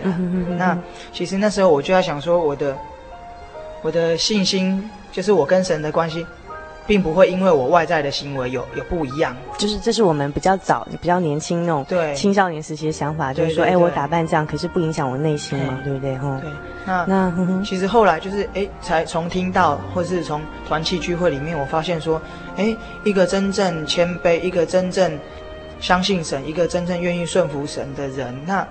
[0.56, 0.78] 那
[1.12, 2.78] 其实那时候我就在想说，我的
[3.82, 6.24] 我的信心就是我跟神的关系。
[6.91, 16.17] 并不会因为我外在的行为有有不一样，就是这是我们比较早、比较年轻那种对青少年时期的想法，就是说，哎，我打扮这样，可是不影响我内心嘛，对不对？
[16.17, 16.51] 哈，对。
[16.86, 22.21] 那那其实后来就是，哎，才从听到或是从团契聚会里面，我发现说，
[22.58, 22.75] 哎，
[23.06, 25.17] 一个真正谦卑、一个真正
[25.80, 28.67] 相信神、一个真正愿意顺服神的人，那。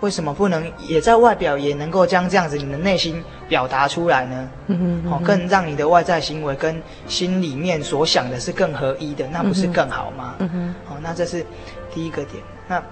[0.00, 4.50] 为什么不能也在外表也能够将这样子你的内心表达出来呢？
[4.68, 10.36] 嗯哼，嗯哼，更让你的外在行为跟心里面所想的是更合一的，那不是更好吗？
[10.38, 11.44] 嗯哼，好，那这是
[11.92, 12.42] 第一个点。
[12.66, 12.82] 那，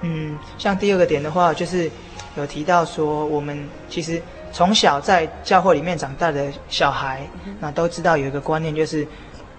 [0.00, 1.88] 嗯，像第二个点的话，就是
[2.36, 3.56] 有提到说，我们
[3.88, 4.20] 其实
[4.50, 7.24] 从小在教会里面长大的小孩，
[7.60, 9.06] 那都知道有一个观念，就是，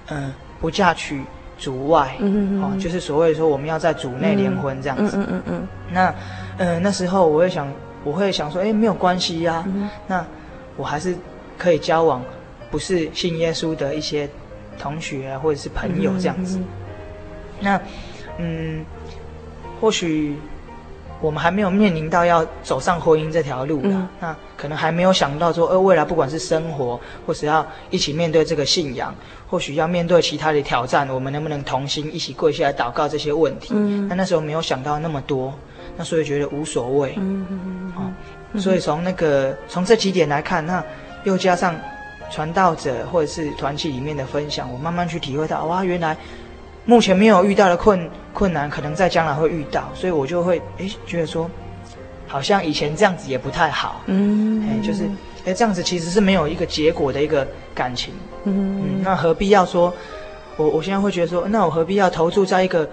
[0.08, 1.24] 嗯，不嫁娶
[1.58, 5.16] 主外，嗯哼，哦，就是所谓说我们要在主内联婚这样子。
[5.16, 6.14] 嗯嗯嗯嗯，那。
[6.58, 7.72] 嗯、呃，那时候我会想，
[8.04, 10.26] 我会想说，哎，没有关系呀、啊，嗯、那
[10.78, 11.15] 我还是
[11.58, 12.22] 可以交往
[12.72, 14.30] 不是信耶稣的一些
[14.80, 16.60] 同学啊，或者是朋友这样子。
[17.60, 17.80] 那，
[18.38, 18.86] 嗯，
[19.80, 20.36] 或许
[21.22, 29.13] 我们还没有面临到要走上婚姻这条路了，嗯、那可能还没有想到说，呃，未来不管是生活，或是要一起面对这个信仰，
[29.48, 33.74] 或许要面对其他的挑战，我们能不能同心一起跪下来祷告这些问题？
[33.76, 35.54] 嗯，那那时候没有想到那么多。
[35.98, 37.94] 那所以觉得无所谓，嗯嗯
[38.54, 40.84] 嗯，所以从那个从这几点来看，那
[41.24, 41.76] 又加上
[42.32, 46.16] 传道者或者是团体里面的分享，我慢慢去体会到，哇，原来
[46.86, 51.50] 目前没有遇到的困困难，可能在将来会遇到，所以我就会诶觉得说，
[52.28, 55.10] 好像以前这样子也不太好，嗯，哎就是
[55.46, 59.94] 哎这样子其实是没有一个结果的一个感情，嗯，嗯，那何必要说，
[60.58, 62.90] 我我现在会觉得说，那我何必要投注在一个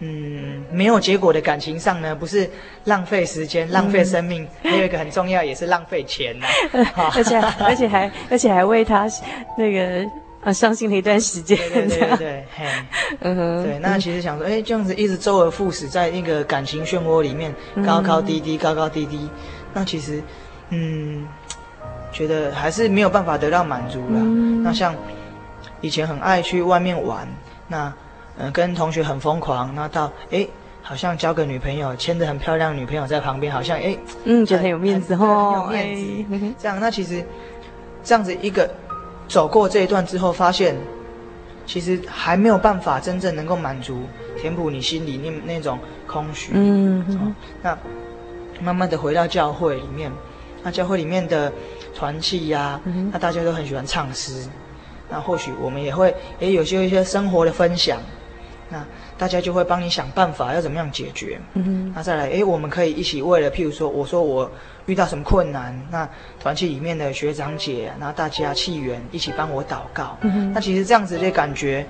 [0.00, 2.14] 嗯没有结果的感情上呢？
[2.14, 2.48] 不是
[2.84, 6.46] 浪费时间、浪费生命，嗯、还有一个很重要也是浪费钱呢、
[6.94, 9.06] 啊，而且而且还而且还为他
[9.56, 10.08] 那个。
[10.40, 11.58] 啊，伤心了一段时间。
[11.58, 12.64] 对对对对，嘿，
[13.22, 13.76] 嗯哼，对。
[13.80, 17.52] 那其实想说，哎，这样子一直周而复始，在那个感情漩涡里面，
[17.84, 19.28] 高高低低，高高低低。
[19.74, 20.22] 那其实，
[20.70, 21.26] 嗯，
[22.12, 24.20] 觉得还是没有办法得到满足了。
[24.62, 24.94] 那像
[25.80, 27.26] 以前很爱去外面玩，
[27.66, 27.92] 那
[28.38, 30.46] 嗯，跟同学很疯狂，那到哎，
[30.82, 36.54] 好像交个女朋友，牵着很漂亮女朋友在旁边，好像哎，嗯，觉得很有面子哦，很有面子。
[36.58, 37.24] 这样，那其实
[38.02, 38.68] 这样子一个。
[39.28, 40.74] 走过这一段之后，发现
[41.66, 44.04] 其实还没有办法真正能够满足、
[44.40, 46.52] 填补你心里那那种空虚。
[46.54, 47.76] 嗯，嗯，那
[48.58, 50.10] 慢慢的回到教会里面，
[50.62, 51.52] 那教会里面的
[51.94, 54.48] 团契呀，嗯、那大家都很喜欢唱诗，
[55.10, 57.98] 那或许我们也会也有些一些生活的分享，
[58.70, 58.84] 那
[59.16, 61.40] 大家就会帮你想办法要怎么样解决。
[61.54, 64.50] 嗯哼，那再来，哎，我们可以一起为了，譬如说，我说我。
[64.88, 66.08] 遇到什么困难，那
[66.40, 70.16] 团契里面的学长姐，然后大家契缘一起帮我祷告。
[70.22, 71.86] 嗯哼，那其实这样子的感觉，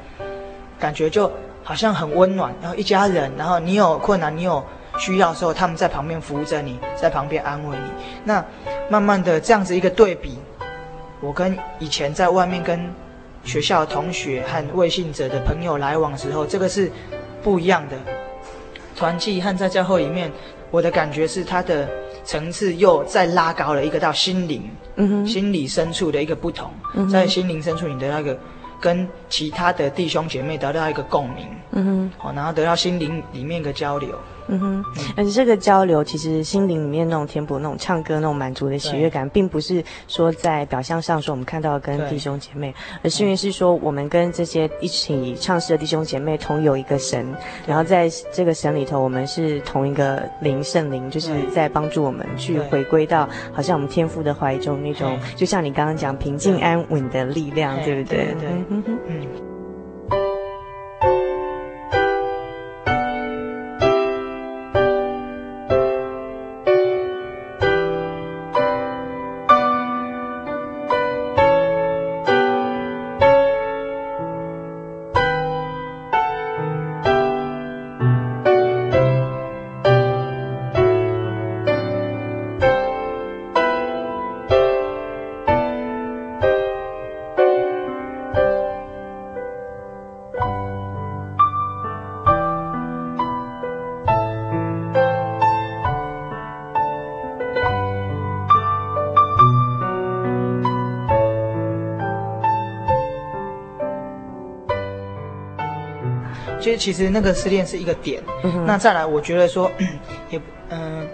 [0.81, 1.31] 感觉就
[1.63, 2.53] 好像很温暖。
[2.61, 4.61] 然后一家人，然后你有困难，你有
[4.99, 8.05] 需要的时候，他们在旁边扶着你，在旁边安慰你。
[8.25, 8.45] 那
[8.91, 10.37] 慢慢的这样子一个对比，
[11.21, 12.81] 我跟以前在外面跟
[13.49, 16.93] 学校同学和未信者的朋友来往时候，这个是
[17.43, 17.97] 不一样的。
[18.95, 20.31] 团契和在教会里面，
[20.71, 21.89] 我的感觉是它的。
[22.25, 24.63] 层次又再拉高了一个到心灵，
[24.97, 28.39] 嗯哼，心理深处的一个不同，嗯、在心灵深处你的那个
[28.79, 34.11] 跟其他的弟兄姐妹得到一个共鸣，嗯哼，好，然后得到心灵里面一个交流。
[34.49, 34.85] 嗯哼，
[35.17, 47.27] 而且这个交流，其实心灵里面那种填补、那种唱歌、那种满足的喜悦感，并不是说在表象上说我们看到跟弟兄姐妹，而是因为是说我们跟这些一起唱诗的弟兄姐妹同有一个神，
[47.67, 58.35] 然后在这个神里头，我们是同一个灵，圣灵就是在帮助我们去回归到好像我们天父的怀中那种，就像你刚刚讲平静安稳的力量，对不对？
[58.41, 58.83] 对，嗯。
[58.87, 59.58] 哼，
[106.75, 106.79] 嗯。
[106.79, 109.71] 其实那个失恋是一个点，嗯、那再来，我觉得说，
[110.31, 110.39] 也
[110.71, 111.07] 嗯、呃，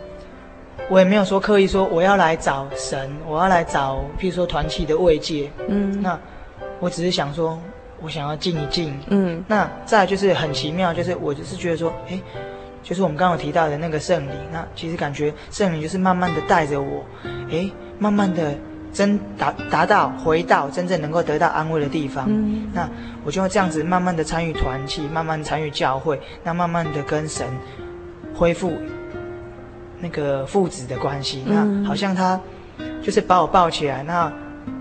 [0.89, 6.19] 我也没有说刻意说我要来找神，我要来找，譬如说团契的慰藉，嗯，那
[6.81, 7.59] 我只是想说，
[8.01, 12.21] 我想要静一静，嗯，那再来就是很奇妙，就是我就是觉得说，哎，
[12.83, 17.05] 就是我们刚刚有提到的那个圣灵，那其实感觉圣灵就是慢慢的带着我，
[17.51, 18.55] 哎，慢慢的。
[18.95, 22.89] 真达达到回到真正能够得到安慰的地方，嗯、那
[23.25, 27.47] 我就要这样子慢慢的参与团契，慢慢参与教会，那慢慢的跟神
[28.35, 28.73] 恢复
[30.01, 32.41] 那个父子的关系，嗯、那好像他
[33.03, 34.33] 就是把我抱起来，那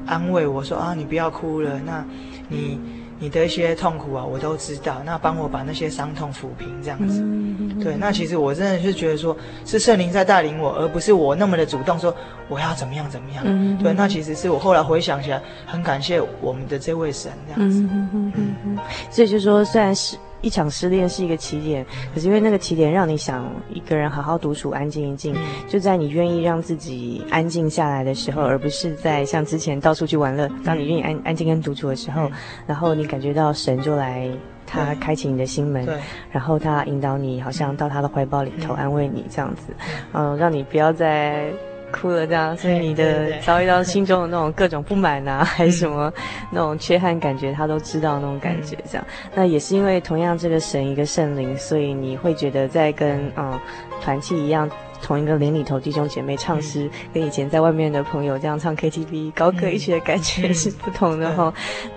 [0.06, 2.06] 安慰我说啊，你不要哭了，那
[2.48, 2.80] 你。
[3.24, 5.02] 你的一些痛苦啊，我都知道。
[5.06, 7.22] 那帮我把那些伤痛抚平，这样子。
[7.22, 9.34] 嗯、对，那其实我真的是觉得说，
[9.66, 12.14] 是圣灵在带领我，而不是我那么的主动说
[12.50, 13.42] 我要怎么样怎么样。
[13.48, 17.80] 嗯、对，那其实是我后来回想起来，很感谢我们的这位神这样子。
[17.80, 18.34] 嗯嗯
[18.66, 18.78] 嗯。
[19.10, 20.18] 所以就说，虽然是。
[20.44, 21.84] 一场失恋是一个起点，
[22.14, 25.34] 可是因为那个起点让你想一个人好好独处、安静一静，
[25.68, 30.48] 就在你愿意让自己安静下来的时候，而不是在像之前到处去玩乐。
[30.64, 32.30] 当你愿意安安静跟独处的时候，
[32.68, 34.30] 然后你感觉到神就来，
[34.68, 35.88] 他开启你的心门，
[36.30, 39.74] 然后他引导你，好像到他的怀抱里头安慰你这样子，
[40.12, 41.52] 嗯，让你不要再。
[41.94, 46.12] 哭了这样，所以你的遭遇到心中的那种各种不满啊，还是什么
[46.50, 48.76] 那种缺憾感觉，他都知道那种感觉。
[48.92, 53.60] 这样，那也是因为同样这个神一个圣灵，所以你会觉得在跟嗯
[54.02, 54.70] 团契一样
[55.04, 61.54] 同一个邻里头弟兄姐妹唱诗，嗯、跟以前在外面的朋友这样唱 KTV 高歌一曲的感觉是不同的哈。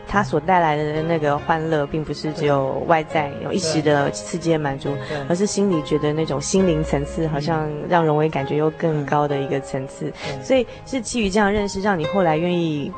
[0.09, 4.91] 他所带来的那个欢乐，并不是只有外在有一时的刺激的满足，
[5.29, 10.13] 而是心里觉得那种心灵层次，好像让荣威感觉又更高的一个层次。
[10.43, 12.93] 所以是基于这样认识，让你后来愿意，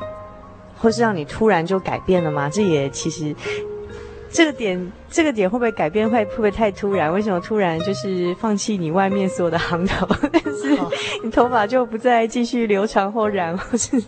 [0.77, 2.49] 或是让你突然就改变了吗？
[2.49, 3.35] 这也其实。
[4.31, 6.07] 这个点，这个点会不会改变？
[6.09, 7.11] 会会不会太突然？
[7.11, 10.77] 为什么突然就是放弃你外面所有的行头， 但是
[11.23, 14.01] 你头发就不再继续留长或染或是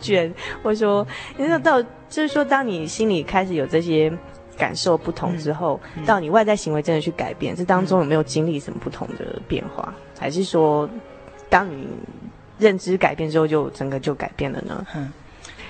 [0.00, 0.32] 卷？
[0.62, 1.06] 或者说，
[1.36, 4.12] 那到就是说，当你心里开始有这些
[4.58, 9.94] 感受不同之后，嗯嗯、到你外在行为真的去改变，这当中有没有经历什么不同的变化？
[10.18, 10.88] 还是说，
[11.48, 11.86] 当你
[12.58, 14.84] 认知改变之后，就整个就改变了呢？
[14.96, 15.12] 嗯，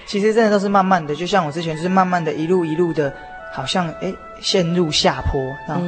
[0.06, 3.12] 其实真的都是慢慢的，就像我之前就是慢慢的一路一路的。
[3.52, 5.82] 好像诶，陷入下坡，然后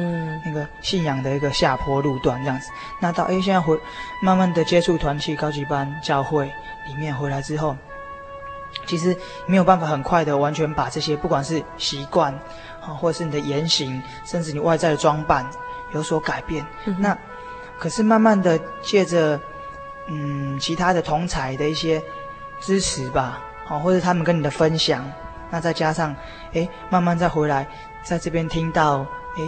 [0.45, 2.69] 那个信仰的一个下坡路段这样子。
[2.99, 3.79] 那到诶，现在回
[4.21, 6.45] 慢慢的接触团契、高级班、教会
[6.87, 7.75] 里面回来之后，
[8.85, 12.33] 其实没有办法很快的完全把这些不管是习惯
[12.81, 15.45] 啊，或者是你的言行，甚至你外在的装扮
[15.93, 16.65] 有所改变。
[16.85, 17.17] 嗯、那
[17.79, 19.39] 可是慢慢的借着
[20.07, 22.01] 嗯其他的同侪的一些
[22.59, 25.09] 支持吧，好，或者他们跟你的分享。
[25.49, 26.15] 那再加上，
[26.53, 27.67] 哎，慢慢再回来，
[28.03, 28.99] 在这边听到，
[29.35, 29.41] 哎，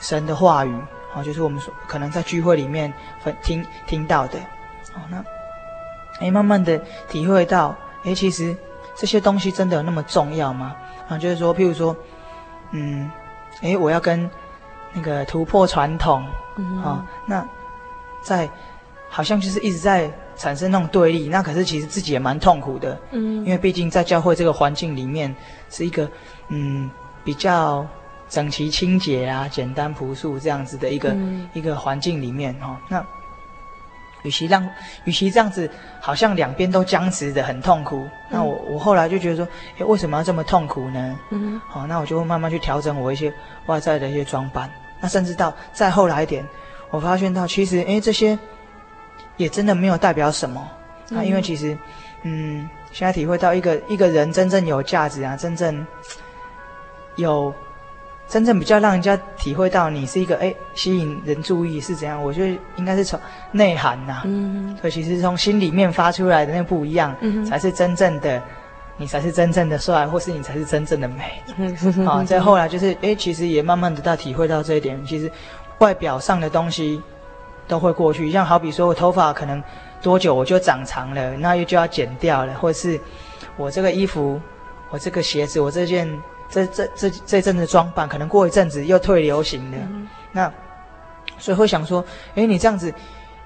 [0.00, 0.80] 神的话语，
[1.12, 4.38] 好，就是我们说可能在聚会里面分听听到的，
[4.94, 5.24] 哦，那，
[6.20, 6.78] 哎，慢慢的
[7.08, 7.74] 体会到，
[8.04, 8.56] 哎，其实
[8.96, 10.74] 这些东西真的有那么重要吗？
[11.08, 11.96] 啊，就是说，譬如说，
[12.70, 13.10] 嗯，
[13.62, 14.28] 哎，我要跟
[14.92, 16.24] 那个突破传统，
[16.56, 17.46] 嗯，啊，那
[18.22, 18.48] 在
[19.08, 20.10] 好像就是一直在。
[20.38, 25.34] 产生那种对立，那可是其实自己也蛮痛苦的，嗯，因为毕竟在教会这个环境里面，
[25.68, 26.08] 是一个
[26.48, 26.88] 嗯
[27.24, 27.84] 比较
[28.28, 32.76] 整齐清洁啊、简单朴素这样子的一个、嗯、一个环境里面哦。
[32.88, 33.04] 那
[34.22, 34.64] 与其让
[35.04, 35.68] 与其这样子，
[36.00, 41.18] 好像两边都僵持的很痛苦，嗯、那我我后来就觉得说，诶，为什么要这么痛苦呢？
[41.30, 43.32] 嗯，好，那我就会慢慢去调整我一些
[43.66, 44.70] 外在的一些装扮，
[45.00, 46.46] 那甚至到再后来一点，
[46.90, 48.38] 我发现到其实诶这些。
[49.38, 50.60] 也真的没有代表什么
[51.16, 51.78] 啊，因为其实，
[52.22, 55.86] 嗯，现在体会到一个一个人真正有价值啊，真正
[57.16, 57.54] 有
[58.28, 63.18] 真正比较让人家体会到你是一个哎吸引人注意是怎样，我觉得应该是从
[63.52, 68.42] 内涵呐、啊，嗯，所以其实从心里面发出来的那不一样，嗯，才是真正的
[68.98, 75.30] 你才是真正的帅，或是你才是真正的美，嗯，好，再后来就是哎，其实也慢慢的到体会到这一点，其实
[75.78, 77.00] 外表上的东西。
[77.68, 79.62] 都会过去，像好比说我头发可能
[80.00, 82.98] 多久我就长长了，那又就要剪掉了，或者是
[83.56, 84.40] 我这个衣服，
[84.90, 86.08] 我这个鞋子，我这件
[86.48, 89.76] 这这这这阵子装扮，可能过一阵子又退流行了。
[89.82, 90.50] 嗯、那
[91.38, 92.02] 所以会想说，
[92.34, 92.92] 哎，你这样子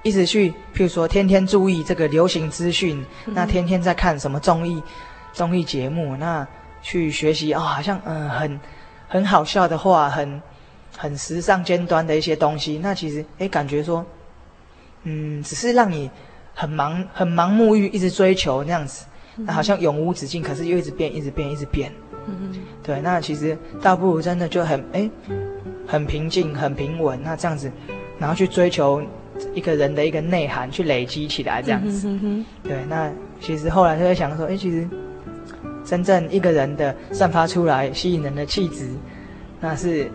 [0.03, 4.81] 一直去，譬如说天天注意这个流行资讯，嗯、那天天在看什么综艺
[5.33, 6.47] 综艺节目，那
[6.81, 8.61] 去学习啊、哦，好像嗯很
[9.09, 10.41] 很好笑的话，很。
[11.03, 14.07] 很时尚尖端的一些东西，那其实哎，感觉说，
[15.03, 16.09] 嗯，只是让你
[16.55, 21.91] 很盲很盲目于一直追求那样子，那好像永无止境，可是又一直变，一直变，一直变。
[22.29, 25.11] 嗯，对，那其实倒不如真的就很哎，
[25.89, 27.69] 很平静，很平稳，那这样子，
[28.17, 29.03] 然后去追求
[29.55, 32.07] 一个人的一个内涵，去累积起来这样子。
[32.07, 32.47] 嗯哼。
[32.63, 34.89] 对，那其实后来就会想说，哎，其实
[35.85, 38.89] 真正一个人的散发出来吸引人的气质，
[39.61, 40.09] 那是。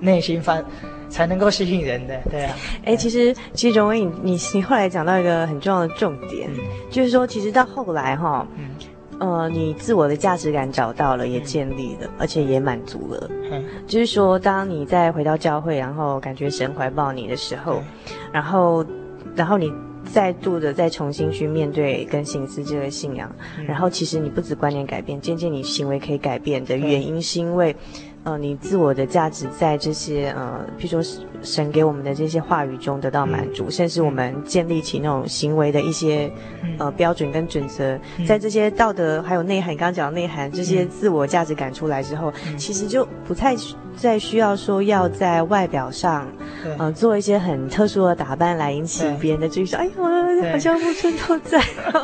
[0.00, 0.64] 内心翻
[1.08, 2.56] 才能够吸引人的，对啊。
[2.84, 8.70] 哎、欸，其实其实荣威，你你你后来讲到一个很重要的重点，嗯、就是说，其实到后来哈，嗯、
[9.18, 13.30] 呃，你自我的价值感找到了，也建立了，嗯、而且也满足了。
[13.50, 18.86] 嗯，就是说，当你再回到教会，然后感觉神怀抱你的时候，嗯、然后，
[19.34, 19.70] 然后你
[20.04, 27.74] 再度的再重新去面对跟行思这个信仰，嗯、然后其实你不止观念改变，渐渐你行为可以改变的原因是因为。
[28.22, 36.30] 呃，你自我的价值在这些呃，譬如说神给我们的这些话语中得到满足，嗯、甚至我们建立起那种行为的一些、
[36.62, 43.56] 嗯、呃标准跟准则，嗯、在这些道德还有内涵，刚刚讲的内涵，这些自我价值感出来之后，嗯、其实就不太
[43.96, 46.28] 再需要说要在外表上，
[46.64, 51.58] 嗯、呃，做一些很特殊的打扮来引起别人的注意，说，对哎呦，好像木村拓哉，
[51.90, 52.02] 对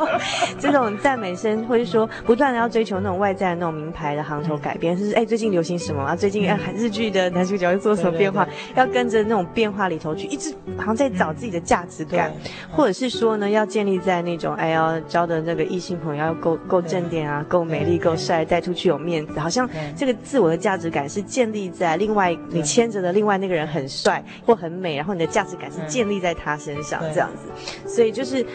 [0.59, 6.06] 这种赞美声，或者说不断的要追求那种外在的那种名牌的行头改变，就、嗯、是哎，最近流行什么？
[6.07, 12.31] 啊，最近哎日剧的男主角又做什么变化，要跟着那种变化里头去，一直好像在找自己的价值感，
[12.71, 28.45] 或者是说呢，要建立在那种哎要交的那个异性朋友要够够正点啊，够美丽够帅，带出去有面子，好像这个自我的价值感是建立在另外你牵着的另外那个人很帅或很美，然后你的价值感是建立在他身上这样子，所以就是。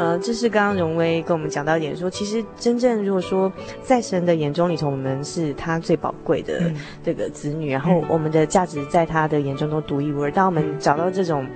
[0.00, 6.72] 呃，这是刚刚荣威跟我们讲到一点说，说其实真正如果说在神的眼中里头，我们是他最宝贵的
[7.04, 10.32] 这个子女，嗯、然后我们的价值在他的眼中都独一无二。
[10.32, 11.46] 当我们找到这种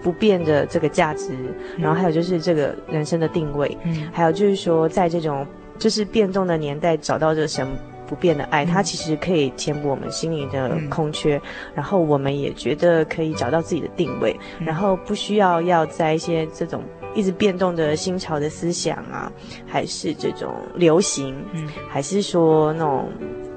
[0.00, 1.32] 不变的这个价值，
[1.76, 5.44] 嗯、然后还有就是这个人生的定位，嗯、还有就是说在这种
[5.76, 7.66] 就是变动的年代找到这个神
[8.06, 11.42] 不变的爱，它其实可以填补我们心里的空缺，嗯、
[11.74, 16.80] 然后我们也觉得可以找到自己的定位，嗯、然后不需要要在一些这种。
[17.14, 19.32] 一直变动的新潮的思想啊，
[19.66, 23.10] 还是这种流行，嗯，还是说那种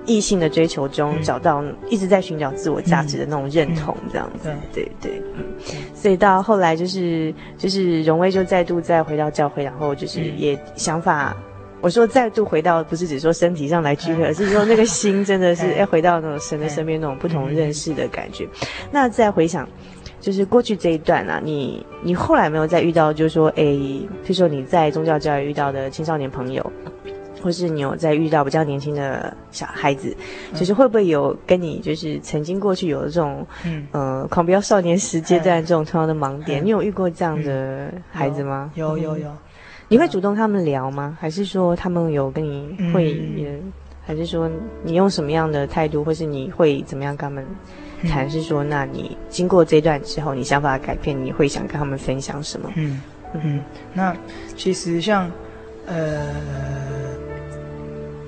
[0.06, 4.91] 异性的追求中找到一直在寻找自我价值的那种认同，这样子，对。
[4.99, 5.45] 对，嗯，
[5.93, 11.36] 所以到后来就是就是荣威就再度再回到教会，然后就是也想法，
[11.82, 18.47] 我说再度回到不是只说身体上来聚会，而是说那个心真的是 要回到那种神的身边那种不同认识的感觉，
[18.91, 19.68] 那再回想。
[20.22, 23.76] 就是过去这一段啊，你你后来没有再遇到，就是说，诶，
[24.24, 26.72] 譬如说你在宗教教育遇到的青少年朋友，
[27.42, 30.16] 或是你有在遇到比较年轻的小孩子，
[30.54, 38.72] 就是会不会有跟你就是曾经过去有这种，嗯，呃，狂飙少年时阶段这种同样的盲点，你有遇过这样的孩子吗？
[38.76, 39.32] 有有有，
[39.88, 41.18] 你会主动他们聊吗？
[41.20, 43.20] 还是说他们有跟你会，
[44.06, 44.48] 还是说
[44.84, 47.44] 你用什么样的态度，或是你会怎么样跟他们？
[48.08, 52.70] 谈是说，那你经过这段之后，你想法改变，你会想跟他们分享什么？
[52.76, 53.02] 嗯
[53.34, 54.16] 嗯，那
[54.58, 55.30] 其实像
[55.88, 56.28] 呃，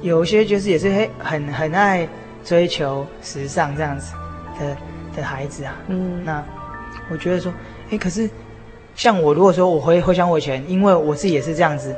[0.02, 2.08] 有些就是也是很很很爱
[2.44, 4.14] 追求时尚这样子
[4.60, 4.78] 的
[5.16, 5.76] 的孩子啊。
[5.88, 6.44] 嗯，那
[7.10, 7.54] 我觉得说，
[7.90, 8.30] 哎，可是
[8.96, 11.92] 像我如果说我回回想我以前，因为我自己也是这样子，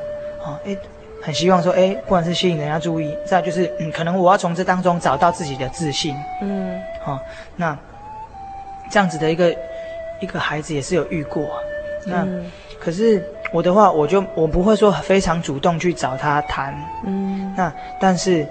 [0.43, 0.75] 啊，哎。
[1.21, 7.19] 很希望说，哎，不管是吸引人家注意，再就是，嗯，可能我要从这当中找到自己的自信，嗯，好、哦，
[7.55, 7.77] 那
[8.89, 9.55] 这样子的一个
[10.19, 11.59] 一个孩子也是有遇过，
[12.05, 12.45] 那、嗯、
[12.79, 16.75] 可是我的话，我就我不会说非常主动去找他谈，
[17.05, 18.47] 嗯，那但是，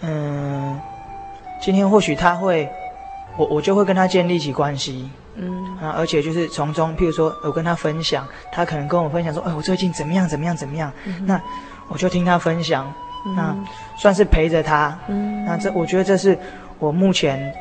[0.00, 0.78] 嗯，
[1.60, 2.70] 今天或许他会，
[3.36, 11.40] 我我就会跟他建立起关系，嗯，啊，而且就是从中，譬如说我跟他分享，他可能跟我分享说，哎，我最近怎么样怎么样怎么样，嗯、那。
[11.92, 12.86] 我就听他分享，
[13.34, 13.52] 那
[13.98, 14.96] 算是陪着他。
[15.08, 16.38] 嗯，那这我觉得这是
[16.78, 17.52] 我目前，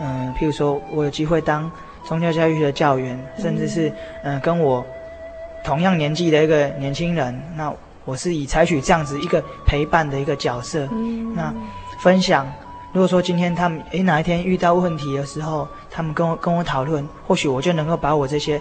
[0.00, 1.70] 嗯、呃，譬如说我有机会当
[2.04, 3.88] 宗教教育的教员，嗯、甚至是
[4.22, 4.84] 嗯、呃、跟我
[5.62, 7.72] 同样年纪的一个年轻人，那
[8.04, 10.88] 我是以采取这样子一个陪伴的一个角色。
[10.92, 11.54] 嗯，那
[12.00, 12.46] 分享，
[12.92, 18.60] 如果说今天他们诶哪一天遇到问题的时候，他们跟我跟我讨论，或许我就能够把我这些。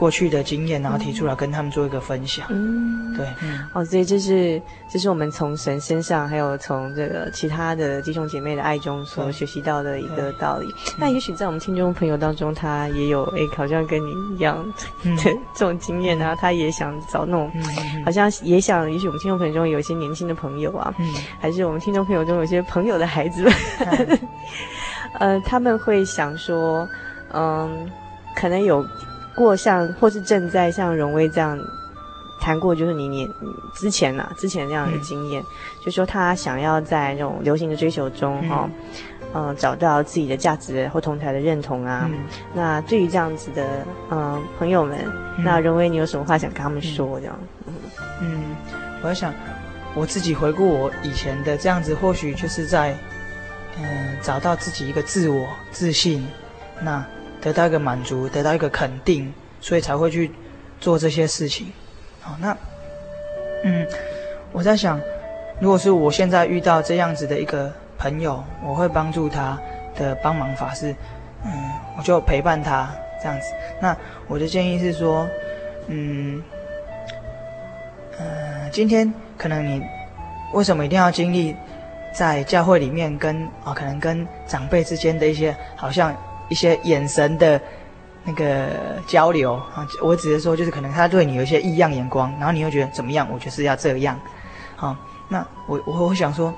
[0.00, 2.46] 过去的经验，然后提出来跟他们做一个分享。
[2.48, 4.58] 嗯，对，嗯，哦，所以这是
[4.90, 10.74] 这是我们从神身上，还有从这个其他的弟兄姐妹的爱中所学习到的一个道理。
[10.96, 14.56] 那也许在我们听众朋友当中，他也有诶，好像跟你一样
[15.04, 15.22] 的
[15.54, 17.52] 这种经验，然后他也想找那种，
[18.02, 20.94] 好像也想，也许我们听众朋友中有一些年轻的朋友啊，
[21.38, 23.42] 还是我们听众朋友中有些朋友的孩子。
[23.42, 23.52] 们，
[25.20, 26.88] 呃，他们会想说，
[27.34, 27.86] 嗯，
[28.34, 28.82] 可能有。
[29.34, 31.58] 过像或是正在像荣威这样
[32.40, 33.30] 谈过，就是你你
[33.74, 35.46] 之前呐、啊，之前那样的经验，嗯、
[35.84, 38.68] 就说他想要在这种流行的追求中哈，
[39.34, 42.08] 嗯、呃，找到自己的价值或同台的认同啊。
[42.10, 42.18] 嗯、
[42.54, 44.98] 那对于这样子的嗯、呃、朋友们，
[45.36, 47.20] 嗯、那荣威你有什么话想跟他们说？
[47.20, 47.74] 这样，嗯，
[48.22, 48.42] 嗯，
[49.02, 49.34] 我在想
[49.94, 52.96] 我自己回顾我以前的这样子，或许就是在
[53.78, 56.26] 嗯、呃、找到自己一个自我自信，
[56.82, 57.04] 那。
[57.40, 60.30] 得到一个满足，得到一个肯定，所以才会去
[60.78, 61.72] 做这些事情。
[62.20, 62.56] 好，那，
[63.64, 63.86] 嗯，
[64.52, 65.00] 我在想，
[65.58, 69.58] 如果是我现在遇到这样子的一个朋友，我会帮助他
[69.96, 70.94] 的帮忙法是，
[71.44, 71.52] 嗯，
[71.96, 72.90] 我就陪伴他
[73.22, 73.46] 这样子。
[73.80, 73.96] 那
[74.28, 75.26] 我的建议是说，
[75.86, 76.42] 嗯，
[78.18, 79.82] 呃，今天可能你
[80.52, 81.56] 为什么一定要经历
[82.12, 86.14] 在教会里面跟啊，可能跟长辈之间的一些好像。
[86.50, 87.58] 一些眼神的
[88.24, 88.68] 那个
[89.06, 93.26] 交流啊，我只是说，就是可能他对你有一些异样眼光，然后你又觉得怎么样？
[93.32, 94.20] 我就是要这样，
[94.76, 94.94] 好，
[95.28, 96.52] 那我我我想说，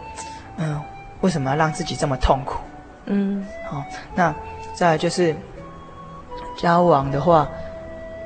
[0.57, 0.81] 嗯，
[1.21, 2.59] 为什么要让自己这么痛苦？
[3.07, 3.85] 嗯，好，
[4.17, 4.35] 那
[4.75, 5.37] 再来就是
[6.57, 7.49] 交往的话，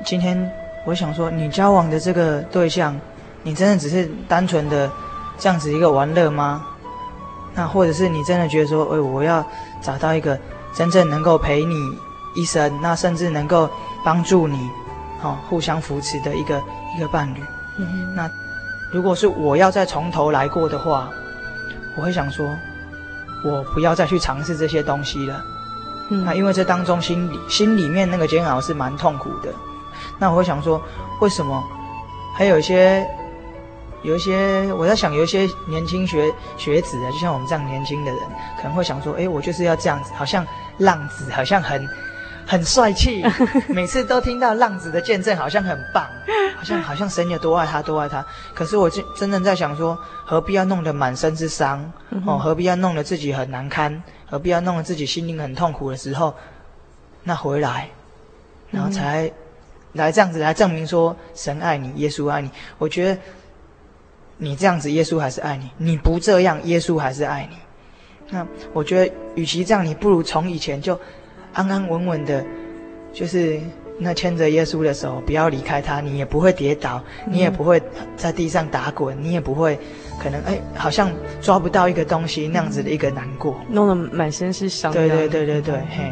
[0.05, 0.51] 今天
[0.85, 2.99] 我想说，你交往的这个对象，
[3.43, 4.89] 你真的只是单纯的
[5.37, 6.65] 这样子一个玩乐吗？
[7.53, 9.45] 那或者是你真的觉得说，哎，我要
[9.81, 10.39] 找到一个
[10.77, 11.97] 真正能够陪你
[12.35, 13.67] 一生，那甚至能够
[14.03, 14.69] 帮助你，
[15.23, 16.61] 哦，互相扶持的一个
[16.95, 17.41] 一个伴侣。
[17.77, 18.29] 嗯，那
[18.91, 21.09] 如果是我要再从头来过的话，
[21.95, 22.47] 我会想说，
[23.43, 25.43] 我不要再去尝试这些东西了。
[26.09, 29.51] 嗯，那因为这当中心里心里面那个煎熬是蛮痛苦的。
[30.19, 30.79] 那我会想说，
[31.21, 31.63] 为什么
[32.35, 33.03] 还有一些？
[34.03, 38.19] 有一些我在想，有一些年轻学学子啊，就像我们这样年轻的人，
[38.57, 40.45] 可能会想说：哎，我就是要这样子，好像
[40.77, 41.87] 浪子，好像很
[42.45, 43.25] 很帅气，
[43.67, 46.07] 每次都听到浪子的见证，好像很棒，
[46.55, 48.23] 好像好像神有多爱他，多爱他。
[48.53, 51.91] 可是我真真正在想说，何必要弄得满身之伤？
[52.25, 54.01] 哦，何必要弄得自己很难堪？
[54.29, 56.33] 何必要弄得自己心灵很痛苦的时候，
[57.23, 57.89] 那回来，
[58.69, 59.29] 然后才
[59.93, 62.49] 来这样子来证明说神爱你，耶稣爱你。
[62.77, 63.19] 我觉得。
[64.37, 67.57] 你这样子，耶稣还是爱你；你不这样，耶稣还是爱你。
[68.29, 70.99] 那我觉得，与其这样，你不如从以前就
[71.53, 72.45] 安安稳稳的，
[73.13, 73.59] 就是
[73.99, 77.81] 那牵着耶稣的手，不要离开他，你也不会跌倒，你也不会
[78.15, 79.79] 在地上打滚，你也不会
[80.21, 81.09] 可能哎，好像
[81.41, 84.91] 抓不到一个东西那样子的一个难过，弄得满身是伤。
[84.91, 86.11] 对对对对对，嘿。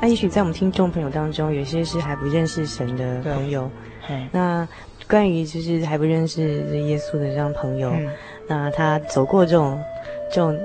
[0.00, 3.68] 那也许在我们听众朋友当中，有些是还不认识神的朋友，
[4.06, 4.68] 嘿，那。
[5.10, 6.40] 关于就是还不认识
[6.86, 8.08] 耶稣的这样朋友，嗯、
[8.46, 9.82] 那他走过这种
[10.30, 10.56] 这种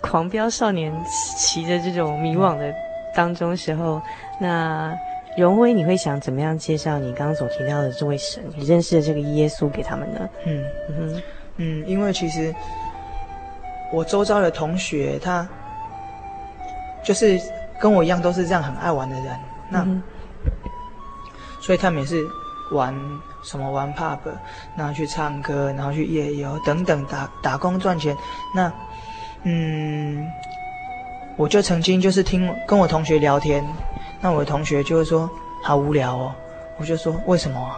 [0.00, 0.92] 狂飙少年
[1.36, 2.72] 骑着这种迷惘的
[3.12, 4.00] 当中时候，
[4.38, 4.96] 那
[5.36, 10.20] 荣威，你会想怎么样介绍你刚刚所提到的这位神，你认识的这个耶稣给他们呢？
[10.44, 11.22] 嗯嗯哼
[11.56, 12.54] 嗯，因为其实
[13.92, 15.46] 我周遭的同学，他
[17.02, 17.36] 就是
[17.80, 19.36] 跟我一样，都是这样很爱玩的人，
[19.68, 20.00] 那、嗯、
[21.60, 22.24] 所以他们也是
[22.70, 22.94] 玩。
[23.46, 24.18] 什么玩 pub，
[24.76, 28.16] 然后去唱歌，然后去夜游等等打打工赚钱。
[28.52, 28.72] 那，
[29.44, 30.28] 嗯，
[31.36, 33.64] 我就曾经就是听跟我同学聊天，
[34.20, 35.30] 那我的同学就会说
[35.62, 36.34] 好无聊哦。
[36.76, 37.76] 我就说为什么？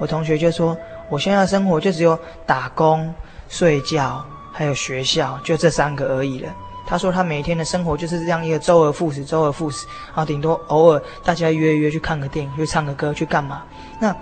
[0.00, 0.76] 我同学就说
[1.08, 3.14] 我现在的生活就只有打工、
[3.48, 6.52] 睡觉还有学校，就这三个而已了。
[6.84, 13.62] 他说他每天的生活就是这样一个周而复始，周而复始，然后顶多偶尔大家约约去看个电影，去唱个歌，去干嘛？
[14.00, 14.12] 那。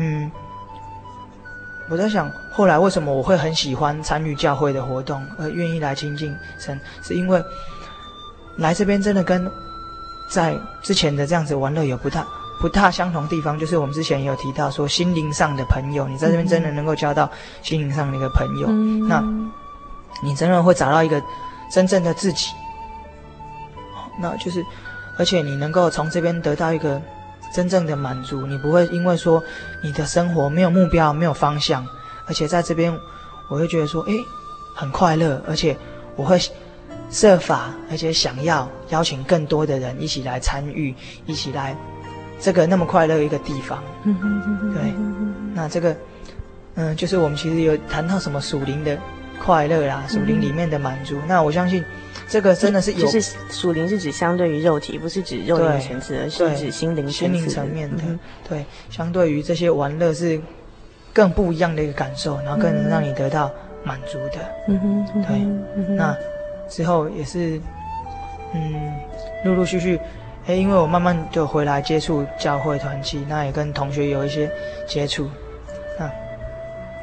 [0.00, 0.30] 嗯，
[1.90, 7.42] 我在想，后来为什么我会很喜欢参与教会的活动，而愿意来亲近神，是因为
[8.58, 9.50] 来这边真的跟
[10.30, 12.24] 在之前的这样子玩乐有不大
[12.60, 17.28] 不大相同地方，就是我们之前也有提到说，心灵上的朋友，你在这边真的能够交到
[17.62, 19.20] 心灵上的一个朋友，嗯、那
[20.22, 21.20] 你真的会找到一个
[21.72, 22.52] 真正的自己，
[24.20, 24.64] 那就是，
[25.18, 27.02] 而且你能够从这边得到一个。
[27.54, 29.42] 真正的满足，你不会因为说
[29.82, 31.86] 你的生活没有目标、没有方向，
[32.26, 32.96] 而且在这边，
[33.48, 34.24] 我会觉得说，诶，
[34.74, 35.76] 很快乐，而且
[36.14, 36.38] 我会
[37.10, 40.94] 设法，而且想要邀请更多的人一起来参与，
[41.26, 41.76] 一起来
[42.38, 43.82] 这个那么快乐一个地方。
[44.04, 44.92] 对，
[45.54, 45.96] 那这个，
[46.74, 48.96] 嗯，就是我们其实有谈到什么属灵的
[49.42, 51.18] 快乐啦，属灵里面的满足。
[51.26, 51.82] 那我相信。
[52.28, 58.02] 这个真的是有，就是属灵是指相对于肉体，不是指肉体层次，而是指心灵心灵层面的。
[58.06, 60.38] 嗯、对，相对于这些玩乐是
[61.12, 63.50] 更不一样的一个感受，然后更能让你得到
[63.82, 64.38] 满足的。
[64.68, 65.36] 嗯哼，对。
[65.38, 66.16] 嗯、哼那
[66.68, 67.58] 之后也是，
[68.52, 68.92] 嗯，
[69.44, 69.98] 陆陆续续，
[70.46, 74.50] 哎，因为我慢慢就回来接触教会团契，那也跟同学有一些
[74.86, 75.30] 接触，
[75.98, 76.10] 那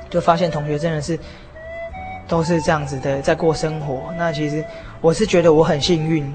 [0.08, 1.18] 就发现同学真的是。
[2.28, 4.12] 都是这样子的，在过生活。
[4.18, 4.66] 那其实
[5.06, 6.34] 我是觉得我很幸运，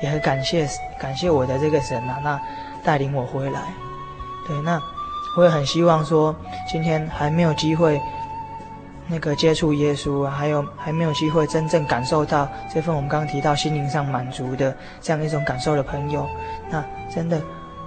[0.00, 0.68] 也很感谢
[1.00, 2.40] 感谢我的这个神啊，那
[2.84, 3.60] 带领我回来。
[4.46, 4.80] 对，那
[5.36, 6.32] 我也很希望说，
[6.70, 8.00] 今天还没有机会
[9.08, 16.24] 那个接触耶稣啊，还有还没有机会真正感受到这份我们刚刚提到心灵上满足的这样一种感受的朋友，
[16.70, 17.42] 那真的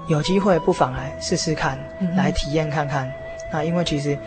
[0.08, 3.10] 有机会不妨来试试看，嗯、来体验看看。
[3.50, 4.20] 那因为其实，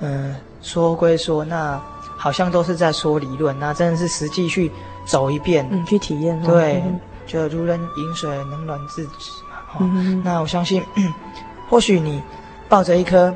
[0.00, 1.80] 嗯、呃，说归说那。
[2.18, 4.72] 好像都是在说理论，那真的是实际去
[5.06, 9.56] 走一遍，嗯，去体验，对，嗯、就如人饮水，冷暖自知嘛。
[9.66, 10.82] 哈、嗯，那我相信，
[11.70, 12.20] 或许你
[12.68, 13.32] 抱着一颗，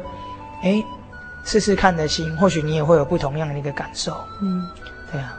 [0.62, 0.84] 哎，
[1.44, 4.12] 试试看的心，或许你也会有不同样的一个感受。
[4.42, 4.68] 嗯，
[5.10, 5.38] 对啊。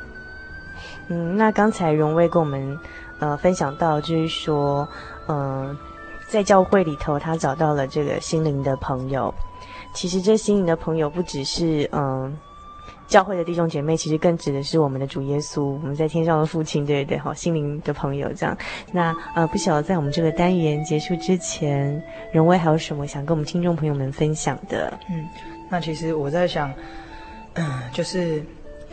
[1.09, 2.79] 嗯，那刚才荣威跟我们
[3.19, 4.87] 呃分享到，就是说，
[5.27, 5.77] 嗯、呃，
[6.29, 9.33] 在教会里头，他找到了这个心灵的朋友。
[9.93, 12.01] 其实这心灵的朋友不只是嗯。
[12.01, 12.31] 呃
[13.11, 18.57] 教会的弟兄姐妹，其实更指的是我们的主耶稣，我们在天上的父亲，对对对，好，心灵的朋友这样。
[18.89, 22.01] 那呃，不晓得在我们这个单元结束之前，
[22.31, 24.97] 荣威还有什么想跟我们听众朋友们分享的？
[25.09, 25.27] 嗯，
[25.69, 26.73] 那其实我在想，
[27.55, 28.37] 嗯，就是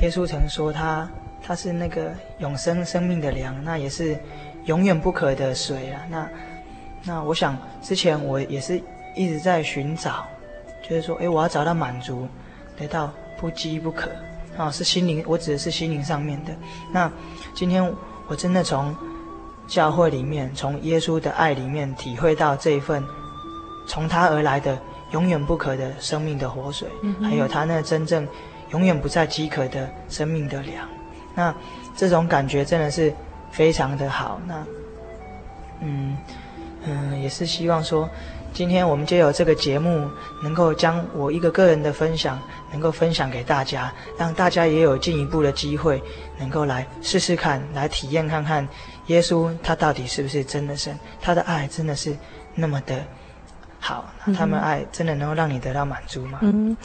[0.01, 1.09] 耶稣曾说他
[1.41, 4.19] 他是那个永生生命的粮，那也是
[4.65, 6.03] 永远不渴的水啊。
[6.11, 6.29] 那
[7.05, 8.83] 那我想之前我也是
[9.15, 10.27] 一直在寻找，
[10.83, 12.27] 就是说，哎，我要找到满足，
[12.77, 14.11] 得到不饥不渴
[14.57, 16.53] 啊，是心灵，我指的是心灵上面的。
[16.93, 17.11] 那
[17.55, 17.95] 今天
[18.27, 18.95] 我真的从
[19.67, 23.05] 教会里面，从耶稣的爱里面体会到这一份
[23.87, 24.79] 从他而来的
[25.13, 28.27] 永远不渴的生命的活水，嗯、还有他那真正
[28.71, 30.89] 永远不再饥渴的生命的粮。
[31.35, 31.55] 那
[31.97, 33.15] 这种感觉真的是
[33.51, 34.41] 非常的好。
[34.47, 34.67] 那，
[35.81, 36.17] 嗯
[36.85, 38.09] 嗯，也是希望说，
[38.59, 40.11] 今天我们就有这个节目，
[40.43, 42.43] 能够将我一个个人的分享，
[42.73, 46.03] 能够分享给大家，让大家也有进一步的机会，
[46.41, 48.69] 能够来试试看，来体验看看
[49.07, 52.17] 耶稣他到底是不是真的神，他的爱真的是
[52.53, 53.01] 那么的。
[53.79, 56.41] 好，他们爱真的能够让你得到满足吗？
[56.43, 56.77] 嗯，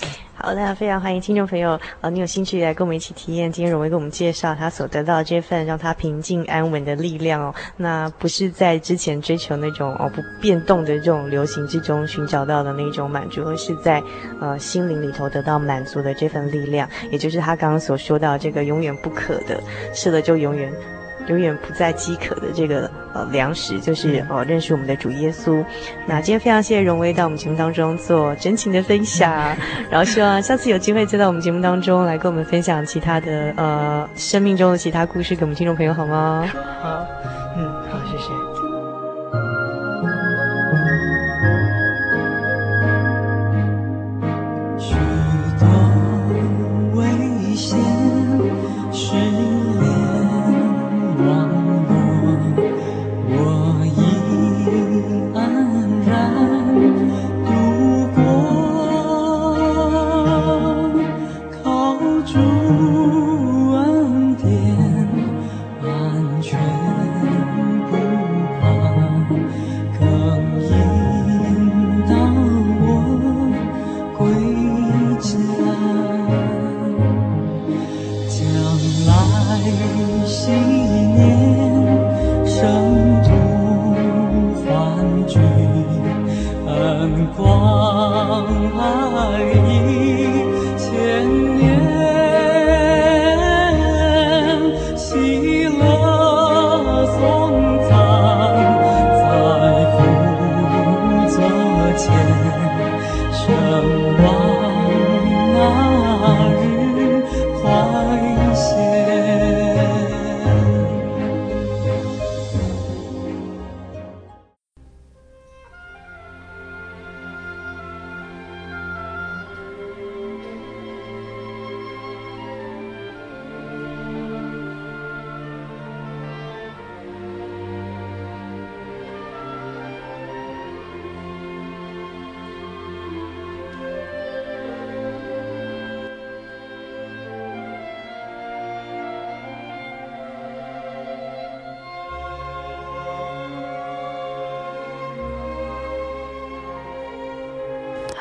[0.46, 3.50] 好，那非常欢迎听众朋友，呃，你有兴趣来跟我们一起体验。
[3.50, 7.56] 今天荣威给我们介绍他所得到的这份让他平静安稳的力量哦。
[7.78, 14.04] 那不是在之前追求那种哦不变动的这种流行之中寻找到的那种满足，而是在
[14.42, 19.64] 呃心灵里头得到满足的这份力量，也就是他刚刚所说到这个永远不可的，
[19.94, 20.70] 是了就永远。
[21.28, 25.64] 永远不再饥渴的这个呃粮食，就是呃认识我们的主耶稣。
[26.06, 29.32] 那今天非常谢谢荣威到我们节目当中做真情的分享，
[29.90, 36.46] 然后希望下次有机会再到我们节目当中来跟我们分享其他的呃生命中的其他故事给我们听众朋友好吗？
[36.82, 37.08] 好，